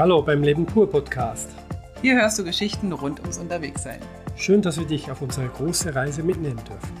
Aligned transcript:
Hallo 0.00 0.22
beim 0.22 0.42
Leben 0.42 0.64
pur 0.64 0.90
Podcast. 0.90 1.50
Hier 2.00 2.14
hörst 2.14 2.38
du 2.38 2.44
Geschichten 2.44 2.90
rund 2.90 3.20
ums 3.20 3.36
Unterwegssein. 3.36 4.00
Schön, 4.34 4.62
dass 4.62 4.78
wir 4.78 4.86
dich 4.86 5.10
auf 5.10 5.20
unsere 5.20 5.46
große 5.48 5.94
Reise 5.94 6.22
mitnehmen 6.22 6.58
dürfen. 6.66 6.96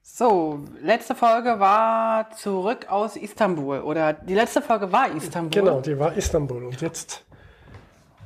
So, 0.00 0.60
letzte 0.80 1.16
Folge 1.16 1.58
war 1.58 2.30
zurück 2.36 2.86
aus 2.88 3.16
Istanbul 3.16 3.80
oder 3.80 4.12
die 4.12 4.34
letzte 4.34 4.62
Folge 4.62 4.92
war 4.92 5.12
Istanbul. 5.12 5.60
Genau, 5.60 5.80
die 5.80 5.98
war 5.98 6.12
Istanbul 6.16 6.66
und 6.66 6.80
jetzt 6.80 7.24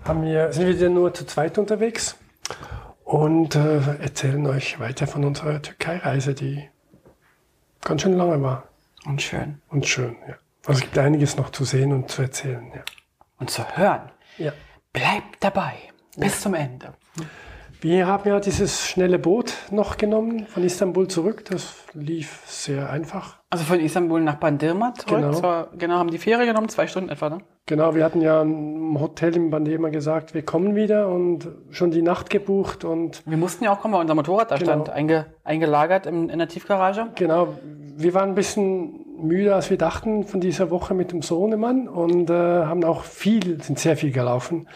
haben 0.04 0.22
wir, 0.22 0.52
sind 0.52 0.66
wir 0.66 0.76
wieder 0.76 0.90
nur 0.90 1.14
zu 1.14 1.24
zweit 1.24 1.56
unterwegs 1.56 2.14
und 3.04 3.54
äh, 3.56 3.78
erzählen 4.02 4.46
euch 4.48 4.78
weiter 4.78 5.06
von 5.06 5.24
unserer 5.24 5.62
Türkei-Reise, 5.62 6.34
die 6.34 6.68
ganz 7.80 8.02
schön 8.02 8.18
lange 8.18 8.42
war. 8.42 8.64
Und 9.06 9.22
schön. 9.22 9.60
Und 9.68 9.86
schön, 9.86 10.16
ja. 10.28 10.34
Also 10.66 10.78
es 10.78 10.80
gibt 10.80 10.98
einiges 10.98 11.36
noch 11.36 11.50
zu 11.50 11.64
sehen 11.64 11.92
und 11.92 12.10
zu 12.10 12.22
erzählen, 12.22 12.66
ja. 12.74 12.82
Und 13.38 13.50
zu 13.50 13.62
hören. 13.76 14.10
Ja. 14.38 14.52
Bleibt 14.92 15.36
dabei 15.40 15.74
bis 16.16 16.40
zum 16.40 16.54
Ende. 16.54 16.94
Wir 17.82 18.06
haben 18.06 18.26
ja 18.28 18.40
dieses 18.40 18.88
schnelle 18.88 19.18
Boot 19.18 19.52
noch 19.70 19.98
genommen 19.98 20.46
von 20.46 20.64
Istanbul 20.64 21.08
zurück. 21.08 21.44
Das 21.50 21.74
lief 21.92 22.42
sehr 22.46 22.88
einfach. 22.90 23.36
Also 23.50 23.64
von 23.64 23.78
Istanbul 23.78 24.22
nach 24.22 24.36
Bandirma 24.36 24.94
zurück. 24.94 25.20
Genau. 25.20 25.32
Zwar, 25.34 25.68
genau, 25.76 25.96
haben 25.96 26.10
die 26.10 26.18
Fähre 26.18 26.46
genommen, 26.46 26.70
zwei 26.70 26.86
Stunden 26.86 27.10
etwa, 27.10 27.28
ne? 27.28 27.38
Genau, 27.66 27.94
wir 27.94 28.02
hatten 28.04 28.22
ja 28.22 28.42
im 28.42 28.98
Hotel 28.98 29.36
in 29.36 29.50
Bandema 29.50 29.90
gesagt, 29.90 30.32
wir 30.34 30.42
kommen 30.44 30.74
wieder 30.74 31.08
und 31.08 31.48
schon 31.70 31.90
die 31.90 32.00
Nacht 32.02 32.30
gebucht 32.30 32.84
und 32.84 33.22
Wir 33.26 33.36
mussten 33.36 33.64
ja 33.64 33.72
auch 33.72 33.80
kommen, 33.80 33.94
weil 33.94 34.00
unser 34.00 34.14
Motorrad 34.14 34.50
da 34.50 34.56
Genau. 34.56 34.70
stand, 34.70 34.90
einge, 34.90 35.26
eingelagert 35.44 36.06
in, 36.06 36.28
in 36.30 36.38
der 36.38 36.48
Tiefgarage. 36.48 37.08
genau, 37.14 37.58
wir 37.98 38.14
waren 38.14 38.30
ein 38.30 38.34
bisschen 38.34 39.04
müde, 39.18 39.54
als 39.54 39.70
wir 39.70 39.78
dachten 39.78 40.24
von 40.24 40.40
dieser 40.40 40.70
Woche 40.70 40.94
mit 40.94 41.12
dem 41.12 41.22
Sohnemann 41.22 41.88
und 41.88 42.28
äh, 42.30 42.32
haben 42.34 42.84
auch 42.84 43.02
viel, 43.04 43.62
sind 43.62 43.78
sehr 43.78 43.96
viel 43.96 44.12
gelaufen 44.12 44.68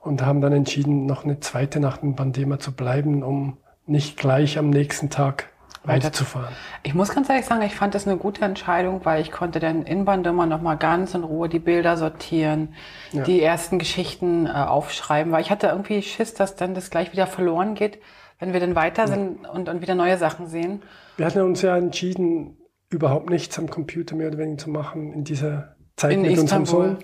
und 0.00 0.24
haben 0.24 0.40
dann 0.40 0.52
entschieden, 0.52 1.06
noch 1.06 1.24
eine 1.24 1.40
zweite 1.40 1.80
Nacht 1.80 2.02
in 2.02 2.14
Bandema 2.14 2.58
zu 2.58 2.72
bleiben, 2.72 3.22
um 3.22 3.58
nicht 3.86 4.16
gleich 4.16 4.56
am 4.58 4.70
nächsten 4.70 5.10
Tag 5.10 5.50
Weiter- 5.82 6.04
weiterzufahren. 6.06 6.54
Ich 6.82 6.94
muss 6.94 7.14
ganz 7.14 7.28
ehrlich 7.28 7.44
sagen, 7.44 7.60
ich 7.62 7.74
fand 7.74 7.94
das 7.94 8.06
eine 8.06 8.16
gute 8.16 8.42
Entscheidung, 8.44 9.02
weil 9.04 9.20
ich 9.20 9.30
konnte 9.30 9.60
dann 9.60 9.82
in 9.82 10.06
Bandirma 10.06 10.46
noch 10.46 10.62
mal 10.62 10.76
ganz 10.76 11.12
in 11.14 11.24
Ruhe 11.24 11.50
die 11.50 11.58
Bilder 11.58 11.98
sortieren, 11.98 12.74
Ja. 13.12 13.22
die 13.24 13.42
ersten 13.42 13.78
Geschichten 13.78 14.46
äh, 14.46 14.50
aufschreiben, 14.50 15.30
weil 15.32 15.42
ich 15.42 15.50
hatte 15.50 15.66
irgendwie 15.66 16.00
Schiss, 16.00 16.32
dass 16.32 16.56
dann 16.56 16.74
das 16.74 16.88
gleich 16.88 17.12
wieder 17.12 17.26
verloren 17.26 17.74
geht, 17.74 17.98
wenn 18.38 18.54
wir 18.54 18.60
dann 18.60 18.74
weiter 18.74 19.06
sind 19.06 19.46
und, 19.46 19.68
und 19.68 19.82
wieder 19.82 19.94
neue 19.94 20.16
Sachen 20.16 20.46
sehen. 20.46 20.82
Wir 21.16 21.26
hatten 21.26 21.40
uns 21.40 21.62
ja 21.62 21.76
entschieden, 21.76 22.56
überhaupt 22.90 23.30
nichts 23.30 23.58
am 23.58 23.68
Computer 23.70 24.16
mehr 24.16 24.28
oder 24.28 24.38
weniger 24.38 24.58
zu 24.58 24.70
machen 24.70 25.12
in 25.12 25.24
dieser 25.24 25.76
Zeit 25.96 26.12
In 26.14 26.22
mit 26.22 26.38
unserem 26.38 26.62
Istanbul. 26.64 26.96
Sohn. 26.96 26.98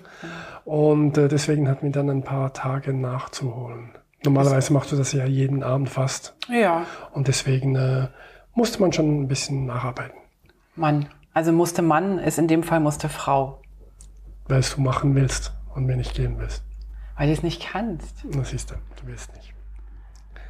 Und 0.65 1.17
äh, 1.17 1.27
deswegen 1.27 1.67
hatten 1.69 1.83
wir 1.83 1.91
dann 1.91 2.09
ein 2.09 2.23
paar 2.23 2.53
Tage 2.53 2.93
nachzuholen. 2.93 3.91
Normalerweise 4.23 4.71
machst 4.73 4.91
du 4.91 4.95
das 4.95 5.13
ja 5.13 5.25
jeden 5.25 5.63
Abend 5.63 5.89
fast. 5.89 6.35
Ja, 6.49 6.85
Und 7.13 7.27
deswegen 7.27 7.75
äh, 7.75 8.07
musste 8.53 8.79
man 8.79 8.93
schon 8.93 9.21
ein 9.21 9.27
bisschen 9.27 9.65
nacharbeiten, 9.65 10.17
Mann. 10.75 11.07
Also 11.33 11.51
musste 11.53 11.81
Mann, 11.81 12.19
ist 12.19 12.37
in 12.37 12.47
dem 12.47 12.61
Fall 12.61 12.81
musste 12.81 13.07
Frau, 13.09 13.61
weil 14.47 14.59
es 14.59 14.75
du 14.75 14.81
machen 14.81 15.15
willst 15.15 15.53
und 15.73 15.87
wenn 15.87 15.97
nicht 15.97 16.13
gehen 16.13 16.35
willst. 16.37 16.61
weil 17.17 17.27
du 17.27 17.33
es 17.33 17.41
nicht 17.41 17.65
kannst. 17.71 18.25
Das 18.31 18.49
siehst 18.49 18.69
du, 18.71 18.75
du 18.75 19.07
willst 19.07 19.33
nicht. 19.35 19.53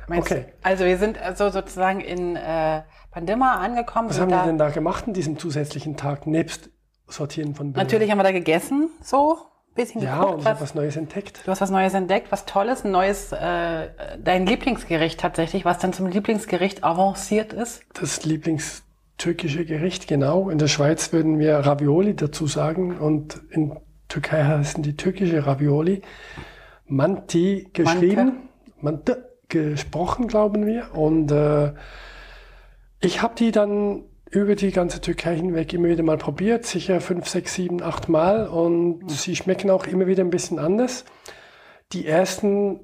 Meinst 0.07 0.29
Okay. 0.31 0.45
Du? 0.47 0.67
Also 0.67 0.83
wir 0.85 0.97
sind 0.97 1.17
also 1.21 1.49
sozusagen 1.49 2.01
in 2.01 2.35
äh, 2.35 2.81
Bandirma 3.11 3.55
angekommen. 3.55 4.09
Was 4.09 4.15
sind 4.15 4.31
haben 4.33 4.45
wir 4.45 4.45
denn 4.45 4.57
da 4.57 4.69
gemacht 4.69 5.07
an 5.07 5.13
diesem 5.13 5.37
zusätzlichen 5.37 5.97
Tag, 5.97 6.27
nebst 6.27 6.69
Sortieren 7.07 7.55
von 7.55 7.73
Bildern? 7.73 7.85
Natürlich 7.85 8.09
haben 8.09 8.19
wir 8.19 8.23
da 8.23 8.31
gegessen, 8.31 8.89
so, 9.01 9.37
bisschen 9.75 10.01
Ja, 10.01 10.19
geguckt, 10.19 10.33
und 10.33 10.39
ich 10.39 10.45
was, 10.45 10.51
habe 10.53 10.61
was 10.61 10.75
Neues 10.75 10.95
entdeckt. 10.95 11.41
Du 11.45 11.51
hast 11.51 11.61
was 11.61 11.69
Neues 11.69 11.93
entdeckt, 11.93 12.31
was 12.31 12.45
Tolles, 12.45 12.85
ein 12.85 12.91
neues, 12.91 13.31
äh, 13.33 13.89
dein 14.17 14.45
Lieblingsgericht 14.45 15.19
tatsächlich, 15.19 15.65
was 15.65 15.79
dann 15.79 15.91
zum 15.91 16.07
Lieblingsgericht 16.07 16.83
avanciert 16.83 17.51
ist. 17.51 17.83
Das 17.93 18.23
Lieblingstürkische 18.23 19.65
Gericht, 19.65 20.07
genau. 20.07 20.49
In 20.49 20.57
der 20.57 20.67
Schweiz 20.67 21.11
würden 21.11 21.37
wir 21.37 21.57
Ravioli 21.57 22.15
dazu 22.15 22.47
sagen 22.47 22.97
und 22.97 23.41
in 23.49 23.77
Türkei 24.07 24.43
heißen 24.43 24.83
die 24.83 24.95
türkische 24.95 25.45
Ravioli. 25.45 26.01
Manti 26.85 27.69
geschrieben, 27.71 28.49
Mante 28.81 29.37
gesprochen, 29.47 30.27
glauben 30.27 30.65
wir. 30.65 30.93
Und 30.93 31.31
äh, 31.31 31.73
ich 33.01 33.21
habe 33.21 33.35
die 33.35 33.51
dann 33.51 34.05
über 34.29 34.55
die 34.55 34.71
ganze 34.71 35.01
Türkei 35.01 35.35
hinweg 35.35 35.73
immer 35.73 35.89
wieder 35.89 36.03
mal 36.03 36.17
probiert, 36.17 36.65
sicher 36.65 37.01
fünf, 37.01 37.27
sechs, 37.27 37.53
sieben, 37.55 37.83
acht 37.83 38.07
Mal. 38.07 38.47
Und 38.47 39.09
sie 39.11 39.35
schmecken 39.35 39.69
auch 39.69 39.85
immer 39.85 40.07
wieder 40.07 40.23
ein 40.23 40.29
bisschen 40.29 40.57
anders. 40.57 41.03
Die 41.91 42.07
ersten 42.07 42.79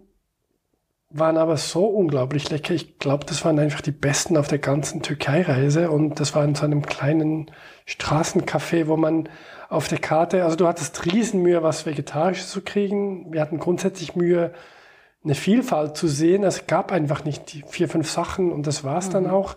waren 1.09 1.37
aber 1.37 1.55
so 1.55 1.85
unglaublich 1.85 2.49
lecker. 2.49 2.73
Ich 2.73 2.99
glaube, 2.99 3.25
das 3.25 3.45
waren 3.45 3.59
einfach 3.59 3.79
die 3.79 3.91
besten 3.91 4.35
auf 4.35 4.49
der 4.49 4.59
ganzen 4.59 5.01
Türkei-Reise. 5.01 5.89
Und 5.89 6.19
das 6.19 6.35
war 6.35 6.43
in 6.43 6.55
so 6.55 6.65
einem 6.65 6.81
kleinen 6.81 7.49
Straßencafé, 7.87 8.87
wo 8.87 8.97
man 8.97 9.29
auf 9.69 9.87
der 9.87 9.99
Karte, 9.99 10.43
also 10.43 10.57
du 10.57 10.67
hattest 10.67 11.05
Riesenmühe, 11.05 11.63
was 11.63 11.85
Vegetarisches 11.85 12.49
zu 12.49 12.61
kriegen. 12.61 13.31
Wir 13.31 13.39
hatten 13.39 13.59
grundsätzlich 13.59 14.15
Mühe, 14.15 14.51
eine 15.23 15.35
Vielfalt 15.35 15.95
zu 15.95 16.07
sehen. 16.07 16.43
Es 16.43 16.67
gab 16.67 16.91
einfach 16.91 17.23
nicht 17.23 17.53
die 17.53 17.63
vier, 17.67 17.87
fünf 17.87 18.09
Sachen 18.09 18.51
und 18.51 18.67
das 18.67 18.83
war's 18.83 19.09
dann 19.09 19.29
auch. 19.29 19.55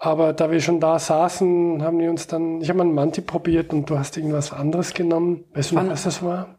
Aber 0.00 0.32
da 0.32 0.50
wir 0.50 0.60
schon 0.60 0.78
da 0.80 0.98
saßen, 0.98 1.82
haben 1.82 1.98
wir 1.98 2.08
uns 2.10 2.28
dann, 2.28 2.60
ich 2.60 2.68
habe 2.68 2.78
mal 2.78 2.84
einen 2.84 2.94
Manti 2.94 3.20
probiert 3.20 3.72
und 3.72 3.90
du 3.90 3.98
hast 3.98 4.16
irgendwas 4.16 4.52
anderes 4.52 4.94
genommen. 4.94 5.44
Weißt 5.54 5.72
du 5.72 5.74
noch, 5.76 5.88
was 5.90 6.04
das 6.04 6.22
war? 6.22 6.58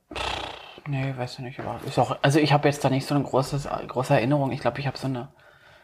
Nee, 0.88 1.14
weißt 1.18 1.38
du 1.38 1.44
nicht, 1.44 1.60
aber 1.60 1.80
ist 1.88 1.98
auch, 2.00 2.18
also 2.22 2.40
ich 2.40 2.52
habe 2.52 2.68
jetzt 2.68 2.84
da 2.84 2.90
nicht 2.90 3.06
so 3.08 3.16
eine 3.16 3.24
große, 3.24 3.60
große 3.88 4.14
Erinnerung. 4.14 4.52
Ich 4.52 4.60
glaube, 4.60 4.80
ich 4.80 4.88
habe 4.88 4.98
so 4.98 5.08
eine, 5.08 5.30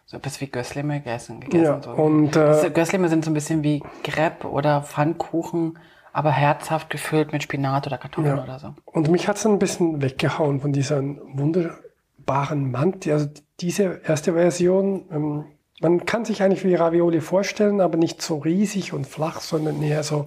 so 0.06 0.18
etwas 0.18 0.42
wie 0.42 0.48
Gösleme 0.48 1.00
gegessen. 1.00 1.40
gegessen 1.40 1.64
Ja, 1.64 1.82
so. 1.82 1.92
und, 1.92 2.36
äh, 2.36 2.40
Das- 2.46 2.74
Gösleme 2.74 3.08
sind 3.08 3.24
so 3.24 3.32
ein 3.32 3.36
bisschen 3.36 3.64
wie 3.64 3.82
Crepe 4.04 4.50
oder 4.50 4.82
Pfannkuchen, 4.82 5.78
aber 6.12 6.32
herzhaft 6.32 6.90
gefüllt 6.90 7.32
mit 7.32 7.44
Spinat 7.44 7.88
oder 7.88 7.98
Kartoffeln 7.98 8.36
Ja. 8.38 8.44
oder 8.44 8.60
so. 8.60 8.74
Und 8.86 9.10
mich 9.10 9.28
hat's 9.30 9.44
dann 9.44 9.54
ein 9.54 9.60
bisschen 9.60 10.02
weggehauen 10.02 10.60
von 10.60 10.74
dieser 10.74 11.02
wunderbaren 11.04 12.70
Manti. 12.72 13.12
Also 13.12 13.28
diese 13.62 14.02
erste 14.06 14.34
Version, 14.34 15.06
ähm, 15.12 15.46
man 15.82 16.06
kann 16.06 16.26
sich 16.26 16.42
eigentlich 16.42 16.64
wie 16.64 16.76
Ravioli 16.76 17.22
vorstellen, 17.22 17.82
aber 17.82 17.98
nicht 17.98 18.22
so 18.22 18.38
riesig 18.38 18.94
und 18.94 19.06
flach, 19.06 19.42
sondern 19.42 19.82
eher 19.82 20.04
so 20.04 20.26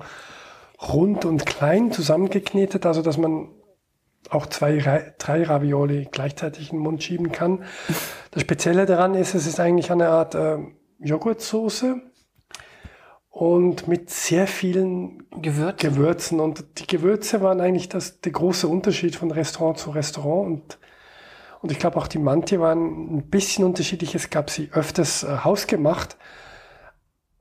rund 0.81 1.25
und 1.25 1.47
klein 1.47 1.91
zusammengeknetet, 1.91 2.87
also 2.87 3.03
dass 3.03 3.17
man 3.17 3.49
auch 4.31 4.47
zwei, 4.47 5.15
drei 5.19 5.43
Ravioli 5.43 6.09
gleichzeitig 6.11 6.71
in 6.71 6.79
den 6.79 6.83
Mund 6.83 7.03
schieben 7.03 7.33
kann. 7.33 7.65
Das 8.31 8.43
Spezielle 8.43 8.85
daran 8.85 9.15
ist, 9.15 9.35
es 9.35 9.47
ist 9.47 9.59
eigentlich 9.59 9.91
eine 9.91 10.09
Art 10.09 10.35
ähm, 10.35 10.77
Joghurtsoße 10.99 12.03
und 13.31 13.89
mit 13.89 14.11
sehr 14.11 14.47
vielen 14.47 15.29
Gewürz. 15.31 15.81
Gewürzen. 15.81 16.41
Und 16.41 16.65
die 16.79 16.87
Gewürze 16.87 17.41
waren 17.41 17.61
eigentlich 17.61 17.89
das, 17.89 18.21
der 18.21 18.33
große 18.33 18.69
Unterschied 18.69 19.17
von 19.17 19.31
Restaurant 19.31 19.79
zu 19.79 19.91
Restaurant. 19.91 20.47
Und, 20.47 20.79
und 21.61 21.73
ich 21.73 21.79
glaube 21.79 21.97
auch 21.97 22.07
die 22.09 22.19
Manti 22.19 22.59
waren 22.61 23.17
ein 23.19 23.29
bisschen 23.31 23.65
unterschiedlich. 23.65 24.15
Es 24.15 24.31
gab 24.31 24.51
sie 24.51 24.71
öfters 24.73 25.23
äh, 25.25 25.39
hausgemacht. 25.45 26.17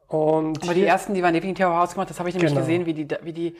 Und 0.08 0.64
aber 0.64 0.74
die 0.74 0.82
hier- 0.82 0.88
ersten, 0.90 1.14
die 1.14 1.22
waren 1.22 1.34
definitiv 1.34 1.66
auch 1.66 1.76
hausgemacht. 1.78 2.10
Das 2.10 2.20
habe 2.20 2.30
ich 2.30 2.36
nämlich 2.36 2.52
Genau. 2.52 2.62
gesehen, 2.62 2.86
wie 2.86 2.94
die, 2.94 3.08
wie 3.24 3.34
die, 3.34 3.56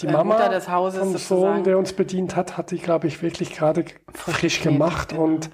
die 0.00 0.06
äh, 0.06 0.12
Mama 0.12 0.34
Mutter 0.34 0.48
des 0.48 0.68
Hauses 0.68 0.98
vom 0.98 1.12
sozusagen. 1.12 1.40
Sohn, 1.56 1.64
der 1.64 1.78
uns 1.78 1.92
bedient 1.92 2.34
hat, 2.34 2.56
hat 2.56 2.72
die, 2.72 2.78
glaube 2.78 3.06
ich, 3.06 3.22
wirklich 3.22 3.52
gerade 3.54 3.84
frisch, 4.12 4.34
Frisch 4.36 4.60
gemacht. 4.62 5.10
genau. 5.10 5.22
Und, 5.22 5.50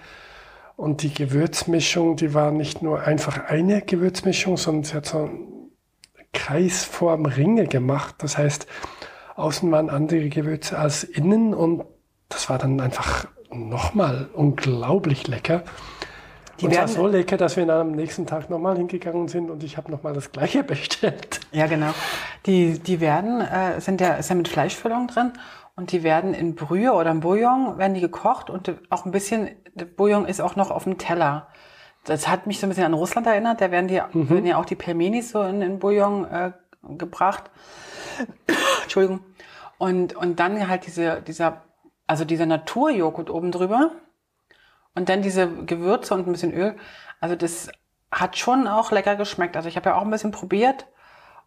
und 0.76 1.02
die 1.02 1.12
Gewürzmischung, 1.12 2.16
die 2.16 2.32
war 2.34 2.50
nicht 2.50 2.82
nur 2.82 3.02
einfach 3.02 3.44
eine 3.48 3.82
Gewürzmischung, 3.82 4.56
sondern 4.56 4.84
sie 4.84 4.94
hat 4.94 5.06
so 5.06 5.18
eine 5.24 6.26
Kreisform 6.32 7.26
Ringe 7.26 7.66
gemacht. 7.66 8.14
Das 8.18 8.38
heißt, 8.38 8.66
außen 9.36 9.70
waren 9.70 9.90
andere 9.90 10.30
Gewürze 10.30 10.78
als 10.78 11.04
innen 11.04 11.52
und 11.52 11.84
das 12.30 12.48
war 12.48 12.58
dann 12.58 12.80
einfach 12.80 13.26
nochmal 13.50 14.28
unglaublich 14.34 15.26
lecker. 15.26 15.62
Die 16.60 16.66
und 16.66 16.74
zwar 16.74 16.88
so 16.88 17.06
lecker, 17.06 17.36
dass 17.36 17.56
wir 17.56 17.66
dann 17.66 17.80
am 17.80 17.92
nächsten 17.92 18.26
Tag 18.26 18.50
nochmal 18.50 18.76
hingegangen 18.76 19.28
sind 19.28 19.48
und 19.48 19.62
ich 19.62 19.76
habe 19.76 19.90
nochmal 19.90 20.12
das 20.12 20.32
gleiche 20.32 20.64
bestellt. 20.64 21.40
Ja, 21.52 21.66
genau. 21.66 21.90
Die, 22.46 22.78
die 22.78 23.00
werden, 23.00 23.40
äh, 23.40 23.80
sind 23.80 24.00
ja, 24.00 24.14
ist 24.14 24.28
ja 24.28 24.34
mit 24.34 24.48
Fleischfüllung 24.48 25.06
drin 25.06 25.32
und 25.76 25.92
die 25.92 26.02
werden 26.02 26.34
in 26.34 26.56
Brühe 26.56 26.92
oder 26.92 27.10
im 27.10 27.20
Bouillon, 27.20 27.78
werden 27.78 27.94
die 27.94 28.00
gekocht 28.00 28.50
und 28.50 28.74
auch 28.90 29.04
ein 29.04 29.12
bisschen, 29.12 29.50
der 29.74 29.84
Bouillon 29.84 30.26
ist 30.26 30.40
auch 30.40 30.56
noch 30.56 30.70
auf 30.72 30.84
dem 30.84 30.98
Teller. 30.98 31.46
Das 32.04 32.26
hat 32.26 32.46
mich 32.46 32.58
so 32.58 32.66
ein 32.66 32.70
bisschen 32.70 32.84
an 32.84 32.94
Russland 32.94 33.26
erinnert, 33.26 33.60
da 33.60 33.70
werden 33.70 33.86
die, 33.86 34.00
werden 34.12 34.46
ja 34.46 34.58
auch 34.58 34.64
die 34.64 34.74
Pelmenis 34.74 35.30
so 35.30 35.42
in 35.42 35.60
den 35.60 35.78
Bouillon 35.78 36.24
äh, 36.24 36.52
gebracht. 36.96 37.44
Entschuldigung. 38.82 39.20
Und, 39.78 40.16
und 40.16 40.40
dann 40.40 40.68
halt 40.68 40.86
diese, 40.86 41.22
dieser, 41.22 41.62
also 42.08 42.24
dieser 42.24 42.46
Naturjoghurt 42.46 43.30
oben 43.30 43.52
drüber 43.52 43.92
und 44.96 45.08
dann 45.08 45.22
diese 45.22 45.48
Gewürze 45.48 46.14
und 46.14 46.26
ein 46.26 46.32
bisschen 46.32 46.52
Öl. 46.52 46.74
Also 47.20 47.36
das 47.36 47.68
hat 48.10 48.36
schon 48.36 48.66
auch 48.66 48.90
lecker 48.90 49.14
geschmeckt. 49.14 49.56
Also 49.56 49.68
ich 49.68 49.76
habe 49.76 49.90
ja 49.90 49.96
auch 49.96 50.02
ein 50.02 50.10
bisschen 50.10 50.32
probiert 50.32 50.86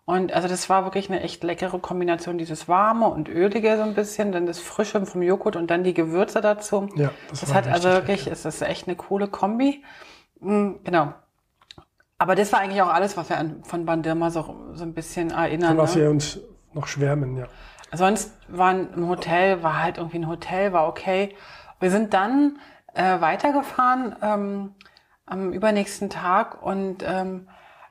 Und 0.05 0.33
also 0.33 0.47
das 0.47 0.69
war 0.69 0.83
wirklich 0.83 1.09
eine 1.09 1.21
echt 1.21 1.43
leckere 1.43 1.79
Kombination, 1.79 2.37
dieses 2.37 2.67
warme 2.67 3.07
und 3.07 3.29
ölige 3.29 3.77
so 3.77 3.83
ein 3.83 3.93
bisschen, 3.93 4.31
dann 4.31 4.45
das 4.45 4.59
frische 4.59 5.05
vom 5.05 5.21
Joghurt 5.21 5.55
und 5.55 5.69
dann 5.69 5.83
die 5.83 5.93
Gewürze 5.93 6.41
dazu. 6.41 6.89
Ja, 6.95 7.11
das, 7.29 7.41
das 7.41 7.53
hat 7.53 7.67
also 7.67 7.89
wirklich, 7.89 8.25
lecker. 8.25 8.33
es 8.33 8.45
ist 8.45 8.61
echt 8.61 8.87
eine 8.87 8.95
coole 8.95 9.27
Kombi. 9.27 9.83
Mhm, 10.39 10.79
genau. 10.83 11.13
Aber 12.17 12.35
das 12.35 12.51
war 12.51 12.59
eigentlich 12.59 12.81
auch 12.81 12.93
alles, 12.93 13.15
was 13.15 13.29
wir 13.29 13.37
an, 13.37 13.63
von 13.63 13.85
Bandirma 13.85 14.31
so, 14.31 14.71
so 14.73 14.83
ein 14.83 14.93
bisschen 14.93 15.31
erinnern. 15.31 15.69
Von 15.69 15.77
was 15.77 15.95
ne? 15.95 16.01
wir 16.01 16.09
uns 16.09 16.39
noch 16.73 16.87
schwärmen, 16.87 17.37
ja. 17.37 17.47
Sonst 17.93 18.31
war 18.47 18.69
ein 18.69 19.07
Hotel, 19.07 19.63
war 19.63 19.81
halt 19.81 19.97
irgendwie 19.97 20.19
ein 20.19 20.27
Hotel, 20.27 20.71
war 20.73 20.87
okay. 20.87 21.35
Wir 21.79 21.91
sind 21.91 22.13
dann 22.13 22.59
äh, 22.93 23.19
weitergefahren 23.19 24.15
ähm, 24.21 24.75
am 25.25 25.51
übernächsten 25.51 26.09
Tag 26.09 26.61
und 26.61 27.03
ähm, 27.05 27.47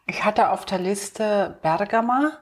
ich 0.06 0.24
hatte 0.24 0.50
auf 0.50 0.64
der 0.64 0.78
Liste 0.78 1.58
Bergama. 1.62 2.32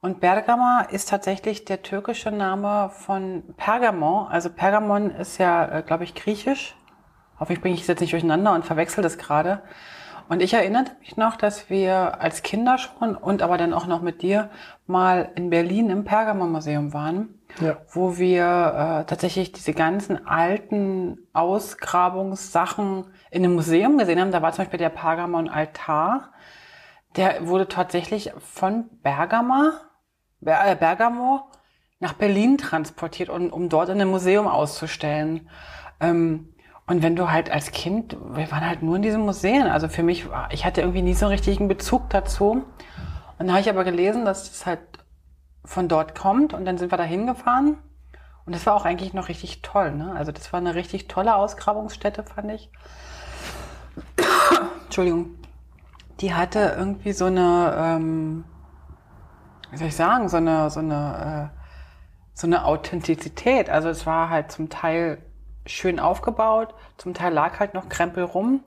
Und 0.00 0.20
Bergama 0.20 0.86
ist 0.90 1.08
tatsächlich 1.08 1.64
der 1.64 1.82
türkische 1.82 2.30
Name 2.30 2.90
von 2.90 3.42
Pergamon. 3.56 4.28
Also 4.28 4.48
Pergamon 4.48 5.10
ist 5.10 5.38
ja, 5.38 5.78
äh, 5.78 5.82
glaube 5.82 6.04
ich, 6.04 6.14
griechisch. 6.14 6.76
Hoffentlich 7.40 7.60
bringe 7.60 7.74
ich 7.74 7.82
es 7.82 7.88
jetzt 7.88 8.00
nicht 8.00 8.12
durcheinander 8.12 8.52
und 8.54 8.64
verwechsel 8.64 9.02
das 9.02 9.18
gerade. 9.18 9.62
Und 10.28 10.42
ich 10.42 10.52
erinnerte 10.52 10.92
mich 11.00 11.16
noch, 11.16 11.36
dass 11.36 11.70
wir 11.70 12.20
als 12.20 12.42
Kinder 12.42 12.76
schon 12.76 13.16
und 13.16 13.40
aber 13.40 13.56
dann 13.56 13.72
auch 13.72 13.86
noch 13.86 14.02
mit 14.02 14.20
dir 14.20 14.50
mal 14.86 15.32
in 15.36 15.48
Berlin 15.48 15.88
im 15.88 16.04
Pergamon-Museum 16.04 16.92
waren, 16.92 17.40
ja. 17.60 17.78
wo 17.90 18.18
wir 18.18 18.44
äh, 18.44 19.04
tatsächlich 19.06 19.52
diese 19.52 19.72
ganzen 19.72 20.26
alten 20.26 21.18
Ausgrabungssachen 21.32 23.06
in 23.30 23.44
einem 23.44 23.54
Museum 23.54 23.96
gesehen 23.96 24.20
haben. 24.20 24.30
Da 24.30 24.42
war 24.42 24.52
zum 24.52 24.64
Beispiel 24.64 24.78
der 24.78 24.90
Pergamon-Altar. 24.90 26.32
Der 27.16 27.46
wurde 27.46 27.66
tatsächlich 27.66 28.30
von 28.38 28.90
Bergama, 29.02 29.80
äh, 30.44 30.76
Bergamo 30.76 31.48
nach 32.00 32.12
Berlin 32.12 32.58
transportiert, 32.58 33.30
um, 33.30 33.50
um 33.50 33.70
dort 33.70 33.88
in 33.88 34.00
einem 34.00 34.10
Museum 34.10 34.46
auszustellen. 34.46 35.48
Ähm, 36.00 36.52
und 36.88 37.02
wenn 37.02 37.16
du 37.16 37.30
halt 37.30 37.50
als 37.50 37.70
Kind, 37.70 38.16
wir 38.30 38.50
waren 38.50 38.66
halt 38.66 38.82
nur 38.82 38.96
in 38.96 39.02
diesen 39.02 39.20
Museen. 39.20 39.66
Also 39.66 39.88
für 39.88 40.02
mich, 40.02 40.26
ich 40.50 40.64
hatte 40.64 40.80
irgendwie 40.80 41.02
nie 41.02 41.12
so 41.12 41.26
einen 41.26 41.32
richtigen 41.32 41.68
Bezug 41.68 42.08
dazu. 42.08 42.50
Und 42.52 42.64
dann 43.38 43.50
habe 43.50 43.60
ich 43.60 43.68
aber 43.68 43.84
gelesen, 43.84 44.24
dass 44.24 44.50
das 44.50 44.64
halt 44.64 44.80
von 45.66 45.88
dort 45.88 46.18
kommt. 46.18 46.54
Und 46.54 46.64
dann 46.64 46.78
sind 46.78 46.90
wir 46.90 46.96
da 46.96 47.04
hingefahren. 47.04 47.76
Und 48.46 48.54
das 48.54 48.64
war 48.64 48.74
auch 48.74 48.86
eigentlich 48.86 49.12
noch 49.12 49.28
richtig 49.28 49.60
toll. 49.60 49.92
Ne? 49.92 50.14
Also 50.16 50.32
das 50.32 50.50
war 50.54 50.60
eine 50.60 50.74
richtig 50.74 51.08
tolle 51.08 51.36
Ausgrabungsstätte, 51.36 52.22
fand 52.22 52.52
ich. 52.52 52.70
Entschuldigung. 54.86 55.34
Die 56.20 56.32
hatte 56.32 56.74
irgendwie 56.74 57.12
so 57.12 57.26
eine, 57.26 57.74
ähm, 57.76 58.44
wie 59.70 59.76
soll 59.76 59.88
ich 59.88 59.96
sagen, 59.96 60.30
so 60.30 60.38
eine, 60.38 60.70
so 60.70 60.80
eine, 60.80 61.52
äh, 61.52 61.58
so 62.32 62.46
eine 62.46 62.64
Authentizität. 62.64 63.68
Also 63.68 63.90
es 63.90 64.06
war 64.06 64.30
halt 64.30 64.50
zum 64.50 64.70
Teil 64.70 65.18
schön 65.68 66.00
aufgebaut. 66.00 66.74
Zum 66.96 67.14
Teil 67.14 67.32
lag 67.32 67.60
halt 67.60 67.74
noch 67.74 67.88
Krempel 67.88 68.24
rum. 68.24 68.64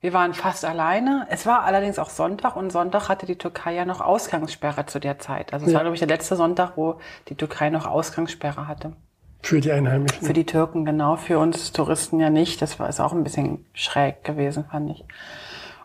Wir 0.00 0.12
waren 0.12 0.34
fast 0.34 0.64
alleine. 0.64 1.26
Es 1.30 1.46
war 1.46 1.62
allerdings 1.62 1.98
auch 1.98 2.10
Sonntag 2.10 2.56
und 2.56 2.70
Sonntag 2.70 3.08
hatte 3.08 3.24
die 3.24 3.36
Türkei 3.36 3.74
ja 3.74 3.84
noch 3.84 4.00
Ausgangssperre 4.00 4.84
zu 4.86 4.98
der 4.98 5.20
Zeit. 5.20 5.52
Also 5.52 5.66
es 5.66 5.72
ja. 5.72 5.76
war, 5.76 5.84
glaube 5.84 5.94
ich, 5.94 6.00
der 6.00 6.08
letzte 6.08 6.34
Sonntag, 6.34 6.72
wo 6.76 6.98
die 7.28 7.36
Türkei 7.36 7.70
noch 7.70 7.86
Ausgangssperre 7.86 8.66
hatte. 8.66 8.94
Für 9.42 9.60
die 9.60 9.70
Einheimischen. 9.70 10.26
Für 10.26 10.32
die 10.32 10.46
Türken, 10.46 10.84
genau. 10.84 11.16
Für 11.16 11.38
uns 11.38 11.72
Touristen 11.72 12.18
ja 12.18 12.30
nicht. 12.30 12.62
Das 12.62 12.80
war 12.80 12.88
ist 12.88 13.00
auch 13.00 13.12
ein 13.12 13.22
bisschen 13.22 13.66
schräg 13.74 14.24
gewesen, 14.24 14.64
fand 14.70 14.90
ich. 14.90 15.04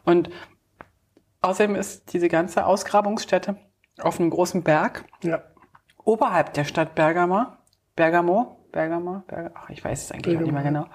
Und 0.04 0.30
außerdem 1.42 1.76
ist 1.76 2.14
diese 2.14 2.28
ganze 2.28 2.66
Ausgrabungsstätte 2.66 3.58
auf 4.00 4.20
einem 4.20 4.32
großen 4.32 4.64
Berg. 4.64 5.06
Ja. 5.24 5.44
Oberhalb 6.04 6.54
der 6.54 6.64
Stadt 6.64 6.96
Bergamo. 6.96 7.48
Bergamo. 7.96 8.57
Bergamo, 8.78 9.24
Berg, 9.28 9.54
ach, 9.56 9.72
ich 9.72 9.84
weiß 9.84 10.04
es 10.04 10.12
eigentlich 10.12 10.38
Bergamo. 10.38 10.52
nicht 10.52 10.54
mehr 10.54 10.64
genau. 10.64 10.86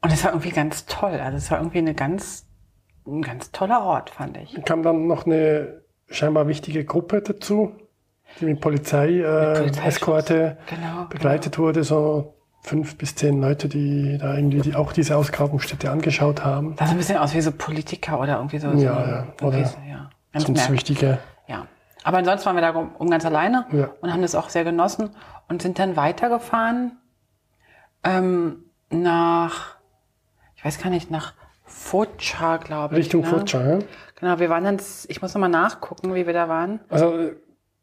Und 0.00 0.10
es 0.10 0.24
war 0.24 0.30
irgendwie 0.30 0.50
ganz 0.50 0.86
toll. 0.86 1.20
Also 1.20 1.36
es 1.36 1.50
war 1.50 1.58
irgendwie 1.58 1.78
eine 1.78 1.92
ganz, 1.92 2.46
ein 3.06 3.20
ganz 3.20 3.52
toller 3.52 3.82
Ort, 3.82 4.08
fand 4.08 4.38
ich. 4.38 4.64
Kam 4.64 4.82
dann 4.82 5.06
noch 5.06 5.26
eine 5.26 5.82
scheinbar 6.08 6.48
wichtige 6.48 6.86
Gruppe 6.86 7.20
dazu, 7.20 7.72
die 8.40 8.46
mit 8.46 8.62
Polizei, 8.62 9.20
äh, 9.20 9.70
Eskorte 9.86 10.56
genau, 10.66 11.04
begleitet 11.10 11.56
genau. 11.56 11.68
wurde, 11.68 11.84
so 11.84 12.36
fünf 12.62 12.96
bis 12.96 13.14
zehn 13.14 13.38
Leute, 13.38 13.68
die 13.68 14.16
da 14.18 14.34
irgendwie 14.34 14.62
die 14.62 14.74
auch 14.74 14.92
diese 14.92 15.14
Ausgrabungsstätte 15.14 15.90
angeschaut 15.90 16.42
haben. 16.42 16.74
Das 16.76 16.88
sah 16.88 16.94
ein 16.94 16.98
bisschen 16.98 17.18
aus 17.18 17.34
wie 17.34 17.42
so 17.42 17.52
Politiker 17.52 18.18
oder 18.18 18.36
irgendwie 18.36 18.58
so. 18.60 18.68
Ja, 18.68 18.74
so, 18.76 18.86
ja. 18.86 19.26
Oder 19.42 19.64
so, 19.66 19.76
ja. 19.86 20.10
Ganz 20.32 20.46
sonst 20.46 20.72
wichtige. 20.72 21.18
Ja. 21.48 21.66
Aber 22.02 22.16
ansonsten 22.16 22.46
waren 22.46 22.56
wir 22.56 22.62
da 22.62 22.70
um, 22.70 22.92
um 22.96 23.10
ganz 23.10 23.26
alleine 23.26 23.66
ja. 23.72 23.90
und 24.00 24.10
haben 24.10 24.22
das 24.22 24.34
auch 24.34 24.48
sehr 24.48 24.64
genossen 24.64 25.10
und 25.48 25.62
sind 25.62 25.78
dann 25.78 25.96
weitergefahren 25.96 26.98
ähm, 28.04 28.64
nach, 28.90 29.76
ich 30.56 30.64
weiß 30.64 30.80
gar 30.80 30.90
nicht, 30.90 31.10
nach 31.10 31.34
Focha, 31.64 32.56
glaube 32.56 32.94
ich. 32.94 33.06
Richtung 33.06 33.22
ne? 33.22 33.26
Focha, 33.26 33.60
ja. 33.60 33.78
Genau, 34.16 34.38
wir 34.38 34.48
waren 34.48 34.64
dann, 34.64 34.80
ich 35.08 35.22
muss 35.22 35.34
nochmal 35.34 35.50
nachgucken, 35.50 36.14
wie 36.14 36.26
wir 36.26 36.32
da 36.32 36.48
waren. 36.48 36.80
Also 36.88 37.30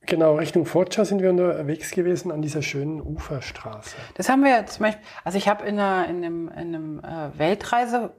genau, 0.01 0.35
Richtung 0.35 0.65
Focha 0.65 1.05
sind 1.05 1.21
wir 1.21 1.29
unterwegs 1.29 1.91
gewesen 1.91 2.31
an 2.31 2.41
dieser 2.41 2.61
schönen 2.61 2.99
Uferstraße. 3.01 3.95
Das 4.15 4.29
haben 4.29 4.43
wir 4.43 4.65
zum 4.65 4.85
Beispiel, 4.85 5.03
also 5.23 5.37
ich 5.37 5.47
habe 5.47 5.65
in, 5.65 5.79
einer, 5.79 6.07
in 6.09 6.23
einem, 6.23 6.47
in 6.49 6.75
einem 6.75 6.99
äh, 6.99 7.37
Weltreise- 7.37 8.11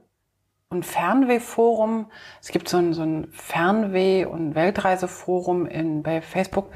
und 0.69 0.85
Fernwehforum. 0.85 2.11
Es 2.41 2.49
gibt 2.49 2.67
so 2.69 2.77
ein, 2.77 2.93
so 2.93 3.01
ein 3.01 3.27
Fernweh- 3.31 4.25
und 4.25 4.55
Weltreiseforum 4.55 5.65
in, 5.65 6.03
bei 6.03 6.21
Facebook 6.21 6.71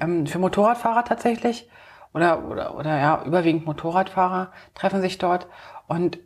ähm, 0.00 0.26
für 0.26 0.38
Motorradfahrer 0.38 1.04
tatsächlich 1.04 1.68
oder, 2.14 2.44
oder, 2.44 2.76
oder 2.76 2.98
ja, 2.98 3.22
überwiegend 3.24 3.66
Motorradfahrer 3.66 4.52
treffen 4.74 5.00
sich 5.00 5.18
dort. 5.18 5.46
Und 5.86 6.18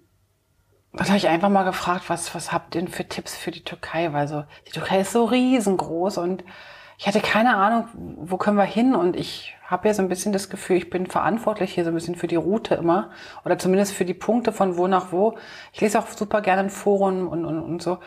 da 0.92 1.04
habe 1.04 1.16
ich 1.16 1.28
einfach 1.28 1.48
mal 1.48 1.64
gefragt, 1.64 2.04
was, 2.08 2.34
was 2.34 2.52
habt 2.52 2.74
ihr 2.74 2.80
denn 2.80 2.90
für 2.90 3.06
Tipps 3.06 3.36
für 3.36 3.50
die 3.50 3.64
Türkei? 3.64 4.12
Weil 4.12 4.28
so, 4.28 4.44
die 4.66 4.72
Türkei 4.72 5.00
ist 5.00 5.12
so 5.12 5.24
riesengroß 5.24 6.18
und 6.18 6.44
ich 6.98 7.06
hatte 7.06 7.20
keine 7.20 7.56
Ahnung, 7.56 7.88
wo 7.94 8.38
können 8.38 8.56
wir 8.56 8.64
hin? 8.64 8.94
Und 8.94 9.16
ich 9.16 9.54
habe 9.66 9.88
ja 9.88 9.94
so 9.94 10.00
ein 10.00 10.08
bisschen 10.08 10.32
das 10.32 10.48
Gefühl, 10.48 10.76
ich 10.76 10.88
bin 10.88 11.06
verantwortlich 11.06 11.74
hier 11.74 11.84
so 11.84 11.90
ein 11.90 11.94
bisschen 11.94 12.14
für 12.14 12.26
die 12.26 12.36
Route 12.36 12.74
immer. 12.74 13.10
Oder 13.44 13.58
zumindest 13.58 13.92
für 13.92 14.06
die 14.06 14.14
Punkte 14.14 14.52
von 14.52 14.78
wo 14.78 14.86
nach 14.86 15.12
wo. 15.12 15.36
Ich 15.72 15.80
lese 15.82 15.98
auch 15.98 16.06
super 16.06 16.40
gerne 16.40 16.62
in 16.62 16.70
Foren 16.70 17.26
und, 17.28 17.44
und, 17.44 17.60
und 17.60 17.82
so. 17.82 17.98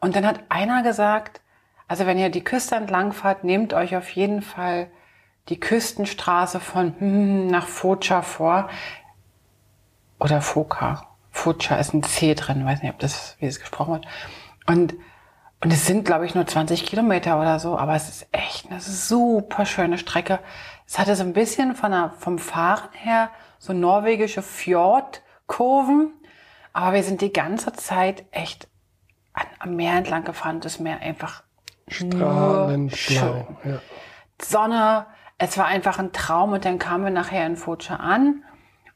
Und 0.00 0.16
dann 0.16 0.26
hat 0.26 0.40
einer 0.48 0.82
gesagt, 0.82 1.40
also 1.86 2.06
wenn 2.06 2.18
ihr 2.18 2.30
die 2.30 2.44
Küste 2.44 2.74
entlang 2.74 3.12
fahrt, 3.12 3.44
nehmt 3.44 3.72
euch 3.72 3.96
auf 3.96 4.10
jeden 4.10 4.42
Fall 4.42 4.90
die 5.48 5.60
Küstenstraße 5.60 6.60
von 6.60 6.94
hm, 6.98 7.46
nach 7.48 7.66
Focha 7.66 8.22
vor. 8.22 8.68
Oder 10.20 10.40
Foka. 10.40 11.06
Focha 11.30 11.76
ist 11.76 11.94
ein 11.94 12.02
C 12.02 12.34
drin, 12.34 12.64
weiß 12.64 12.82
nicht, 12.82 12.92
ob 12.92 12.98
das, 12.98 13.36
wie 13.38 13.46
es 13.46 13.60
gesprochen 13.60 13.94
wird. 13.94 14.06
Und, 14.66 14.94
und 15.62 15.72
es 15.72 15.86
sind, 15.86 16.04
glaube 16.04 16.26
ich, 16.26 16.34
nur 16.34 16.46
20 16.46 16.84
Kilometer 16.84 17.40
oder 17.40 17.58
so, 17.58 17.78
aber 17.78 17.94
es 17.94 18.08
ist 18.08 18.26
echt 18.32 18.70
eine 18.70 18.80
super 18.80 19.64
schöne 19.64 19.98
Strecke. 19.98 20.40
Es 20.86 20.98
hatte 20.98 21.14
so 21.14 21.22
ein 21.22 21.32
bisschen 21.32 21.74
von 21.74 21.92
der, 21.92 22.12
vom 22.18 22.38
Fahren 22.38 22.88
her 22.92 23.30
so 23.58 23.72
norwegische 23.72 24.42
Fjordkurven, 24.42 26.12
aber 26.72 26.94
wir 26.94 27.02
sind 27.02 27.20
die 27.20 27.32
ganze 27.32 27.72
Zeit 27.72 28.24
echt 28.30 28.68
an, 29.32 29.46
am 29.58 29.76
Meer 29.76 29.94
entlang 29.94 30.24
gefahren. 30.24 30.60
Das 30.60 30.80
Meer 30.80 31.00
einfach 31.00 31.42
strahlend 31.88 32.96
blau. 33.06 33.46
Ja. 33.64 33.80
Sonne, 34.40 35.06
es 35.38 35.56
war 35.56 35.66
einfach 35.66 35.98
ein 35.98 36.12
Traum 36.12 36.52
und 36.52 36.64
dann 36.64 36.78
kamen 36.78 37.04
wir 37.04 37.10
nachher 37.10 37.46
in 37.46 37.56
Focha 37.56 37.96
an 37.96 38.42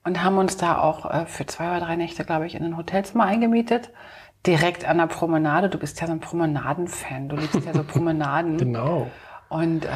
und 0.05 0.23
haben 0.23 0.39
uns 0.39 0.57
da 0.57 0.79
auch 0.79 1.09
äh, 1.09 1.27
für 1.27 1.47
zwei 1.47 1.71
oder 1.71 1.87
drei 1.87 1.97
Nächte, 1.97 2.25
glaube 2.25 2.47
ich, 2.47 2.57
in 2.57 2.65
ein 2.65 2.77
Hotelzimmer 2.77 3.25
eingemietet. 3.25 3.91
Direkt 4.45 4.85
an 4.85 4.99
der 4.99 5.07
Promenade. 5.07 5.69
Du 5.69 5.79
bist 5.79 6.01
ja 6.01 6.09
so 6.09 6.13
ein 6.13 6.19
Promenaden-Fan. 6.21 7.29
Du 7.29 7.37
liebst 7.37 7.65
ja 7.65 7.73
so 7.73 7.85
Promenaden. 7.87 8.59
genau. 8.59 9.09
Und 9.49 9.85
äh, 9.85 9.89